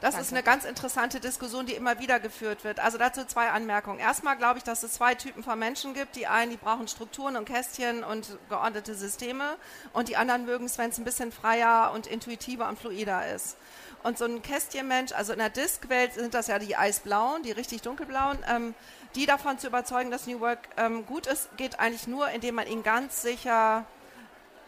[0.00, 0.26] Das Danke.
[0.26, 2.80] ist eine ganz interessante Diskussion, die immer wieder geführt wird.
[2.80, 3.98] Also dazu zwei Anmerkungen.
[3.98, 6.16] Erstmal glaube ich, dass es zwei Typen von Menschen gibt.
[6.16, 9.56] Die einen, die brauchen Strukturen und Kästchen und geordnete Systeme.
[9.94, 13.56] Und die anderen mögen es, wenn es ein bisschen freier und intuitiver und fluider ist.
[14.02, 17.82] Und so ein Kästchenmensch, also in der Disk-Welt sind das ja die eisblauen, die richtig
[17.82, 18.74] dunkelblauen, ähm,
[19.14, 22.66] die davon zu überzeugen, dass New Work ähm, gut ist, geht eigentlich nur, indem man
[22.66, 23.84] ihnen ganz sicher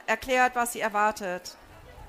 [0.07, 1.57] erklärt, was sie erwartet.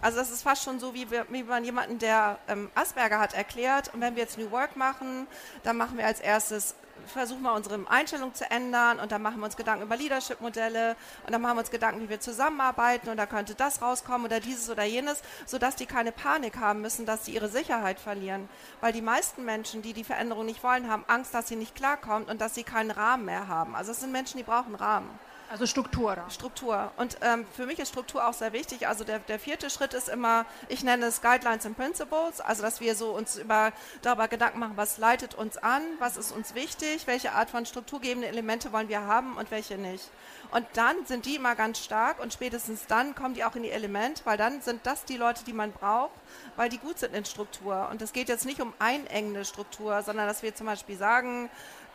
[0.01, 3.33] Also das ist fast schon so, wie, wir, wie man jemanden, der ähm, Asperger hat,
[3.33, 3.93] erklärt.
[3.93, 5.27] Und wenn wir jetzt New Work machen,
[5.63, 6.75] dann machen wir als erstes
[7.07, 11.33] versuchen wir unsere Einstellung zu ändern und dann machen wir uns Gedanken über Leadership-Modelle und
[11.33, 14.69] dann machen wir uns Gedanken, wie wir zusammenarbeiten und da könnte das rauskommen oder dieses
[14.69, 18.49] oder jenes, sodass die keine Panik haben müssen, dass sie ihre Sicherheit verlieren.
[18.81, 22.29] Weil die meisten Menschen, die die Veränderung nicht wollen, haben Angst, dass sie nicht klarkommt
[22.29, 23.75] und dass sie keinen Rahmen mehr haben.
[23.75, 25.09] Also es sind Menschen, die brauchen Rahmen.
[25.51, 26.15] Also Struktur.
[26.29, 26.91] Struktur.
[26.97, 28.87] Und ähm, für mich ist Struktur auch sehr wichtig.
[28.87, 32.79] Also der, der vierte Schritt ist immer, ich nenne es Guidelines and Principles, also dass
[32.81, 33.71] wir so uns über,
[34.03, 38.27] darüber Gedanken machen, was leitet uns an, was ist uns wichtig, welche Art von strukturgebende
[38.27, 40.11] Elemente wollen wir haben und welche nicht.
[40.51, 43.71] Und dann sind die immer ganz stark und spätestens dann kommen die auch in die
[43.71, 46.13] Element, weil dann sind das die Leute, die man braucht,
[46.57, 47.87] weil die gut sind in Struktur.
[47.89, 51.49] Und es geht jetzt nicht um einengende Struktur, sondern dass wir zum Beispiel sagen,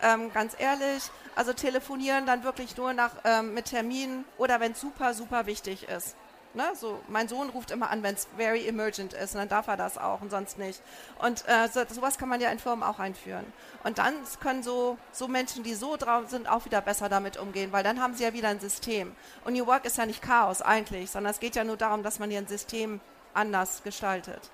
[0.05, 4.81] ähm, ganz ehrlich, also telefonieren dann wirklich nur nach, ähm, mit Terminen oder wenn es
[4.81, 6.15] super, super wichtig ist.
[6.57, 9.67] Ne, so, mein Sohn ruft immer an, wenn es very emergent ist, und dann darf
[9.67, 10.81] er das auch und sonst nicht.
[11.19, 13.45] Und äh, so, sowas kann man ja in Firmen auch einführen.
[13.83, 17.73] Und dann können so, so Menschen, die so drauf sind, auch wieder besser damit umgehen,
[17.73, 19.17] weil dann haben sie ja wieder ein System.
[19.45, 22.21] Und New Work ist ja nicht Chaos eigentlich, sondern es geht ja nur darum, dass
[22.21, 23.01] man hier ein System
[23.33, 24.53] anders gestaltet.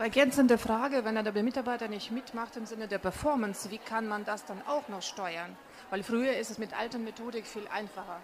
[0.00, 4.46] Ergänzende Frage, wenn der Mitarbeiter nicht mitmacht im Sinne der Performance, wie kann man das
[4.46, 5.54] dann auch noch steuern?
[5.90, 8.18] Weil früher ist es mit alter Methodik viel einfacher.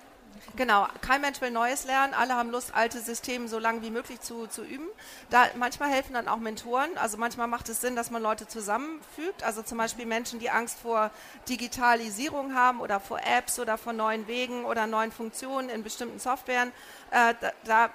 [0.56, 2.14] Genau, kein Mensch will Neues lernen.
[2.14, 4.86] Alle haben Lust, alte Systeme so lange wie möglich zu, zu üben.
[5.28, 6.96] Da, manchmal helfen dann auch Mentoren.
[6.96, 9.42] Also manchmal macht es Sinn, dass man Leute zusammenfügt.
[9.42, 11.10] Also zum Beispiel Menschen, die Angst vor
[11.46, 16.72] Digitalisierung haben oder vor Apps oder vor neuen Wegen oder neuen Funktionen in bestimmten Softwaren.
[17.10, 17.90] Äh, da, da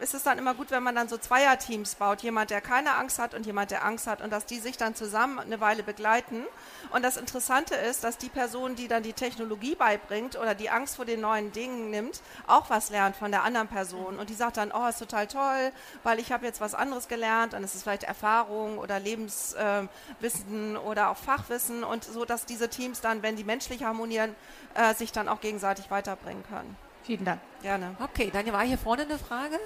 [0.00, 2.22] ist es dann immer gut, wenn man dann so Zweierteams baut.
[2.22, 4.94] Jemand, der keine Angst hat und jemand, der Angst hat und dass die sich dann
[4.94, 6.44] zusammen eine Weile begleiten.
[6.90, 10.96] Und das Interessante ist, dass die Person, die dann die Technologie beibringt oder die Angst
[10.96, 14.18] vor den neuen Dingen nimmt, auch was lernt von der anderen Person.
[14.18, 15.72] Und die sagt dann, oh, ist total toll,
[16.02, 17.54] weil ich habe jetzt was anderes gelernt.
[17.54, 21.84] Und es ist vielleicht Erfahrung oder Lebenswissen äh, oder auch Fachwissen.
[21.84, 24.34] Und so, dass diese Teams dann, wenn die menschlich harmonieren,
[24.74, 26.76] äh, sich dann auch gegenseitig weiterbringen können.
[27.04, 27.40] Vielen Dank.
[27.62, 27.96] Gerne.
[28.02, 29.58] Okay, dann war hier vorne eine Frage.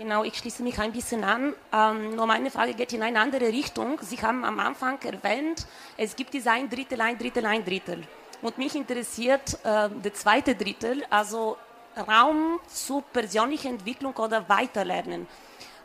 [0.00, 1.52] Genau, ich schließe mich ein bisschen an.
[1.74, 3.98] Ähm, nur meine Frage geht in eine andere Richtung.
[4.00, 5.66] Sie haben am Anfang erwähnt,
[5.98, 8.02] es gibt diese ein Drittel, ein Drittel, ein Drittel.
[8.40, 11.58] Und mich interessiert äh, der zweite Drittel, also
[12.08, 15.26] Raum zur persönlichen Entwicklung oder Weiterlernen.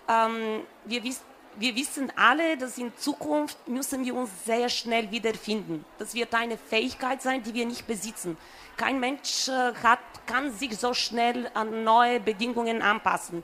[0.08, 1.22] Ähm, wir, wiss,
[1.58, 5.84] wir wissen alle, dass in Zukunft müssen wir uns sehr schnell wiederfinden.
[5.98, 8.38] Das wird eine Fähigkeit sein, die wir nicht besitzen.
[8.78, 13.44] Kein Mensch äh, hat, kann sich so schnell an neue Bedingungen anpassen.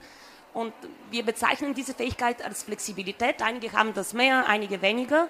[0.53, 0.73] Und
[1.09, 3.41] wir bezeichnen diese Fähigkeit als Flexibilität.
[3.41, 5.27] Einige haben das mehr, einige weniger.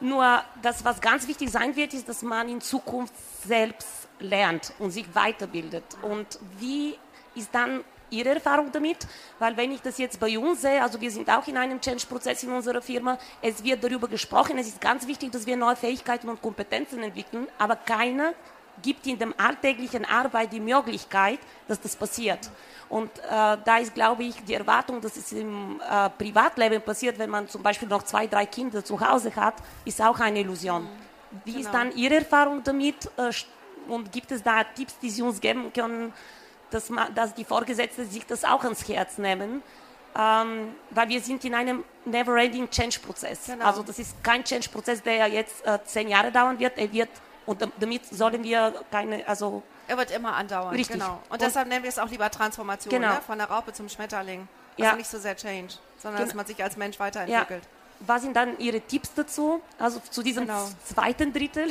[0.00, 3.14] Nur das, was ganz wichtig sein wird, ist, dass man in Zukunft
[3.46, 5.84] selbst lernt und sich weiterbildet.
[6.02, 6.98] Und wie
[7.34, 8.98] ist dann Ihre Erfahrung damit?
[9.38, 12.42] Weil wenn ich das jetzt bei uns sehe, also wir sind auch in einem Change-Prozess
[12.42, 16.28] in unserer Firma, es wird darüber gesprochen, es ist ganz wichtig, dass wir neue Fähigkeiten
[16.28, 18.34] und Kompetenzen entwickeln, aber keiner
[18.80, 22.50] gibt in der alltäglichen Arbeit die Möglichkeit, dass das passiert.
[22.88, 23.22] Und äh,
[23.64, 27.62] da ist, glaube ich, die Erwartung, dass es im äh, Privatleben passiert, wenn man zum
[27.62, 29.54] Beispiel noch zwei, drei Kinder zu Hause hat,
[29.84, 30.86] ist auch eine Illusion.
[31.44, 31.64] Wie genau.
[31.64, 33.06] ist dann Ihre Erfahrung damit?
[33.16, 33.30] Äh,
[33.88, 36.12] und gibt es da Tipps, die Sie uns geben können,
[36.70, 39.62] dass, man, dass die Vorgesetzten sich das auch ans Herz nehmen?
[40.14, 43.46] Ähm, weil wir sind in einem never-ending Change-Prozess.
[43.46, 43.64] Genau.
[43.64, 46.76] Also das ist kein Change-Prozess, der jetzt äh, zehn Jahre dauern wird.
[46.76, 47.08] Er wird
[47.46, 50.74] und damit sollen wir keine, also er wird immer andauern.
[50.74, 50.98] Richtig.
[50.98, 51.20] Genau.
[51.24, 53.14] Und, und deshalb nennen wir es auch lieber Transformation, genau.
[53.14, 53.20] ne?
[53.26, 54.48] von der Raupe zum Schmetterling.
[54.78, 54.96] Also ja.
[54.96, 56.26] nicht so sehr Change, sondern genau.
[56.26, 57.64] dass man sich als Mensch weiterentwickelt.
[57.64, 57.68] Ja.
[58.06, 59.60] Was sind dann Ihre Tipps dazu?
[59.78, 60.68] Also zu diesem genau.
[60.84, 61.68] zweiten Drittel?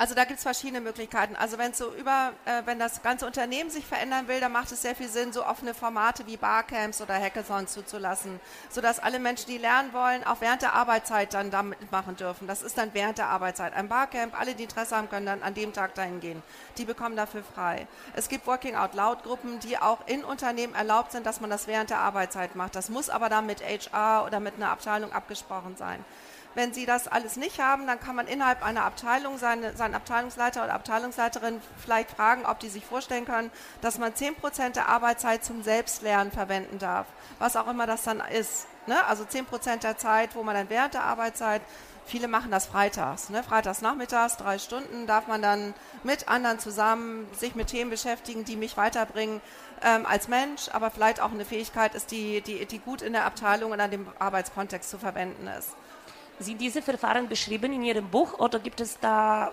[0.00, 1.36] Also da gibt es verschiedene Möglichkeiten.
[1.36, 4.80] Also wenn so über, äh, wenn das ganze Unternehmen sich verändern will, dann macht es
[4.80, 8.40] sehr viel Sinn, so offene Formate wie Barcamps oder Hackathons zuzulassen,
[8.70, 12.48] sodass alle Menschen, die lernen wollen, auch während der Arbeitszeit dann damit machen dürfen.
[12.48, 13.74] Das ist dann während der Arbeitszeit.
[13.74, 16.42] Ein Barcamp, alle, die Interesse haben, können dann an dem Tag dahin gehen.
[16.78, 17.86] Die bekommen dafür frei.
[18.14, 21.66] Es gibt Working Out Loud Gruppen, die auch in Unternehmen erlaubt sind, dass man das
[21.66, 22.74] während der Arbeitszeit macht.
[22.74, 26.02] Das muss aber dann mit HR oder mit einer Abteilung abgesprochen sein.
[26.54, 30.64] Wenn Sie das alles nicht haben, dann kann man innerhalb einer Abteilung seine, seinen Abteilungsleiter
[30.64, 35.62] oder Abteilungsleiterin vielleicht fragen, ob die sich vorstellen können, dass man 10% der Arbeitszeit zum
[35.62, 37.06] Selbstlernen verwenden darf.
[37.38, 38.66] Was auch immer das dann ist.
[38.86, 39.04] Ne?
[39.06, 41.62] Also 10% der Zeit, wo man dann während der Arbeitszeit
[42.10, 43.30] Viele machen das freitags.
[43.30, 43.44] Ne?
[43.44, 48.56] Freitags nachmittags, drei Stunden, darf man dann mit anderen zusammen sich mit Themen beschäftigen, die
[48.56, 49.40] mich weiterbringen
[49.80, 53.26] ähm, als Mensch, aber vielleicht auch eine Fähigkeit ist, die, die, die gut in der
[53.26, 55.76] Abteilung und an dem Arbeitskontext zu verwenden ist.
[56.40, 59.52] Sind diese Verfahren beschrieben in Ihrem Buch oder gibt es da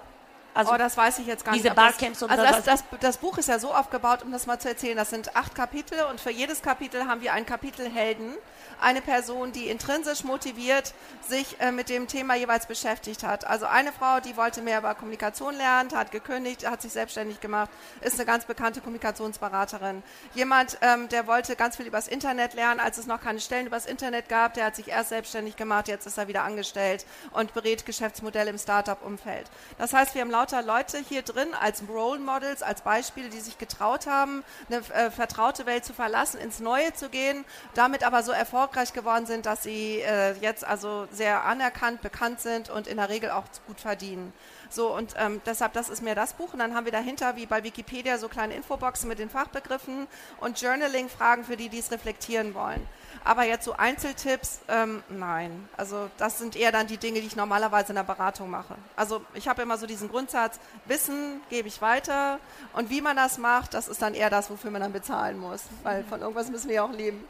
[0.57, 1.75] also oh, das weiß ich jetzt gar diese nicht.
[1.75, 4.67] Barcamps das, also das, das, das, Buch ist ja so aufgebaut, um das mal zu
[4.67, 4.97] erzählen.
[4.97, 8.33] Das sind acht Kapitel und für jedes Kapitel haben wir einen Kapitelhelden
[8.79, 10.93] eine Person, die intrinsisch motiviert
[11.27, 13.45] sich äh, mit dem Thema jeweils beschäftigt hat.
[13.45, 17.69] Also eine Frau, die wollte mehr über Kommunikation lernen, hat gekündigt, hat sich selbstständig gemacht,
[18.01, 20.03] ist eine ganz bekannte Kommunikationsberaterin.
[20.35, 23.85] Jemand, ähm, der wollte ganz viel übers Internet lernen, als es noch keine Stellen übers
[23.85, 27.85] Internet gab, der hat sich erst selbstständig gemacht, jetzt ist er wieder angestellt und berät
[27.85, 29.49] Geschäftsmodelle im Startup-Umfeld.
[29.77, 33.57] Das heißt, wir haben lauter Leute hier drin als Role Models, als Beispiele, die sich
[33.57, 37.43] getraut haben, eine äh, vertraute Welt zu verlassen, ins Neue zu gehen,
[37.73, 42.69] damit aber so erfolgreich geworden sind, dass sie äh, jetzt also sehr anerkannt, bekannt sind
[42.69, 44.31] und in der Regel auch gut verdienen.
[44.69, 46.53] So, und ähm, deshalb, das ist mehr das Buch.
[46.53, 50.07] Und dann haben wir dahinter, wie bei Wikipedia, so kleine Infoboxen mit den Fachbegriffen
[50.39, 52.85] und Journaling-Fragen für die, die es reflektieren wollen.
[53.23, 55.67] Aber jetzt so Einzeltipps, ähm, nein.
[55.75, 58.75] Also das sind eher dann die Dinge, die ich normalerweise in der Beratung mache.
[58.95, 62.39] Also ich habe immer so diesen Grundsatz, Wissen gebe ich weiter
[62.73, 65.63] und wie man das macht, das ist dann eher das, wofür man dann bezahlen muss.
[65.83, 67.23] Weil von irgendwas müssen wir ja auch leben.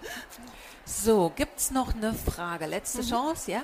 [0.85, 2.65] So, gibt es noch eine Frage?
[2.65, 3.07] Letzte mhm.
[3.07, 3.63] Chance, ja?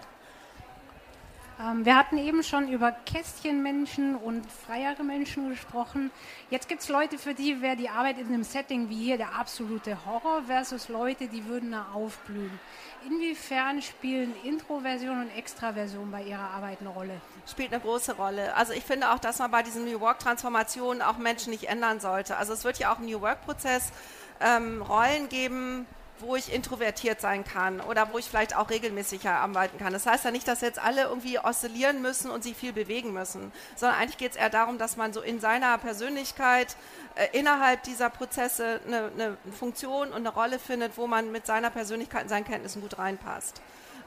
[1.64, 6.11] Ähm, wir hatten eben schon über Kästchenmenschen und freiere Menschen gesprochen.
[6.49, 9.36] Jetzt gibt es Leute, für die wäre die Arbeit in einem Setting wie hier der
[9.36, 12.59] absolute Horror versus Leute, die würden da aufblühen.
[13.05, 17.22] Inwiefern spielen Introversion und Extraversion bei Ihrer Arbeit eine Rolle?
[17.45, 18.55] Spielt eine große Rolle.
[18.55, 22.38] Also ich finde auch, dass man bei diesen New Work-Transformationen auch Menschen nicht ändern sollte.
[22.38, 23.91] Also es wird ja auch im New Work-Prozess
[24.39, 25.86] ähm, Rollen geben,
[26.20, 29.93] wo ich introvertiert sein kann oder wo ich vielleicht auch regelmäßiger arbeiten kann.
[29.93, 33.51] Das heißt ja nicht, dass jetzt alle irgendwie oszillieren müssen und sich viel bewegen müssen,
[33.76, 36.76] sondern eigentlich geht es eher darum, dass man so in seiner Persönlichkeit
[37.16, 41.70] äh, innerhalb dieser Prozesse eine, eine Funktion und eine Rolle findet, wo man mit seiner
[41.70, 43.61] Persönlichkeit und seinen Kenntnissen gut reinpasst.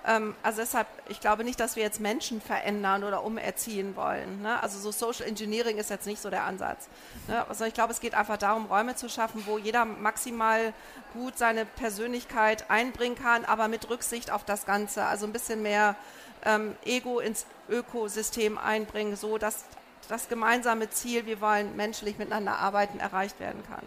[0.07, 4.43] Ähm, also deshalb, ich glaube nicht, dass wir jetzt Menschen verändern oder umerziehen wollen.
[4.43, 4.63] Ne?
[4.63, 6.89] Also so Social Engineering ist jetzt nicht so der Ansatz.
[7.27, 7.47] Ne?
[7.49, 10.73] Also ich glaube, es geht einfach darum, Räume zu schaffen, wo jeder maximal
[11.13, 15.05] gut seine Persönlichkeit einbringen kann, aber mit Rücksicht auf das Ganze.
[15.05, 15.97] Also ein bisschen mehr
[16.45, 19.65] ähm, Ego ins Ökosystem einbringen, so dass
[20.09, 23.83] das gemeinsame Ziel, wir wollen menschlich miteinander arbeiten, erreicht werden kann.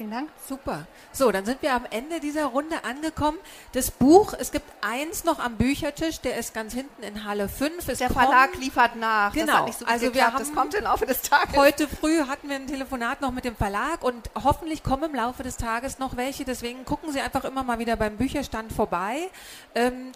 [0.00, 0.30] Vielen Dank.
[0.48, 0.86] Super.
[1.12, 3.36] So, dann sind wir am Ende dieser Runde angekommen.
[3.72, 7.86] Das Buch, es gibt eins noch am Büchertisch, der ist ganz hinten in Halle 5.
[7.86, 9.34] Es der Verlag liefert nach.
[9.34, 9.70] Genau.
[9.70, 11.54] So also wir haben, das kommt im Laufe des Tages.
[11.54, 15.42] Heute früh hatten wir ein Telefonat noch mit dem Verlag und hoffentlich kommen im Laufe
[15.42, 16.46] des Tages noch welche.
[16.46, 19.28] Deswegen gucken Sie einfach immer mal wieder beim Bücherstand vorbei.
[19.74, 20.12] Ähm,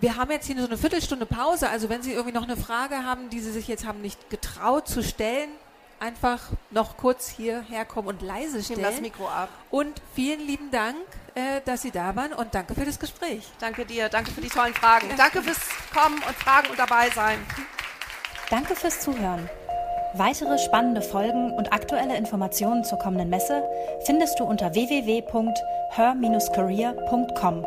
[0.00, 1.68] wir haben jetzt hier so eine Viertelstunde Pause.
[1.68, 4.88] Also wenn Sie irgendwie noch eine Frage haben, die Sie sich jetzt haben nicht getraut
[4.88, 5.48] zu stellen,
[6.02, 6.40] einfach
[6.70, 8.82] noch kurz hierher kommen und leise stellen.
[8.82, 9.50] das Mikro ab.
[9.70, 10.96] Und vielen lieben Dank,
[11.34, 13.46] äh, dass Sie da waren und danke für das Gespräch.
[13.60, 15.06] Danke dir, danke für die tollen Fragen.
[15.16, 15.60] Danke fürs
[15.94, 17.38] Kommen und Fragen und dabei sein.
[18.50, 19.48] Danke fürs Zuhören.
[20.14, 23.62] Weitere spannende Folgen und aktuelle Informationen zur kommenden Messe
[24.04, 27.66] findest du unter www.her-career.com.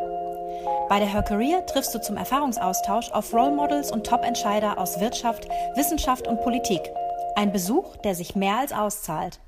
[0.88, 5.48] Bei der Her Career triffst du zum Erfahrungsaustausch auf Role Models und Top-Entscheider aus Wirtschaft,
[5.74, 6.82] Wissenschaft und Politik–
[7.36, 9.40] ein Besuch, der sich mehr als auszahlt.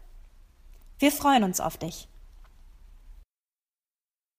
[0.98, 2.08] Wir freuen uns auf dich.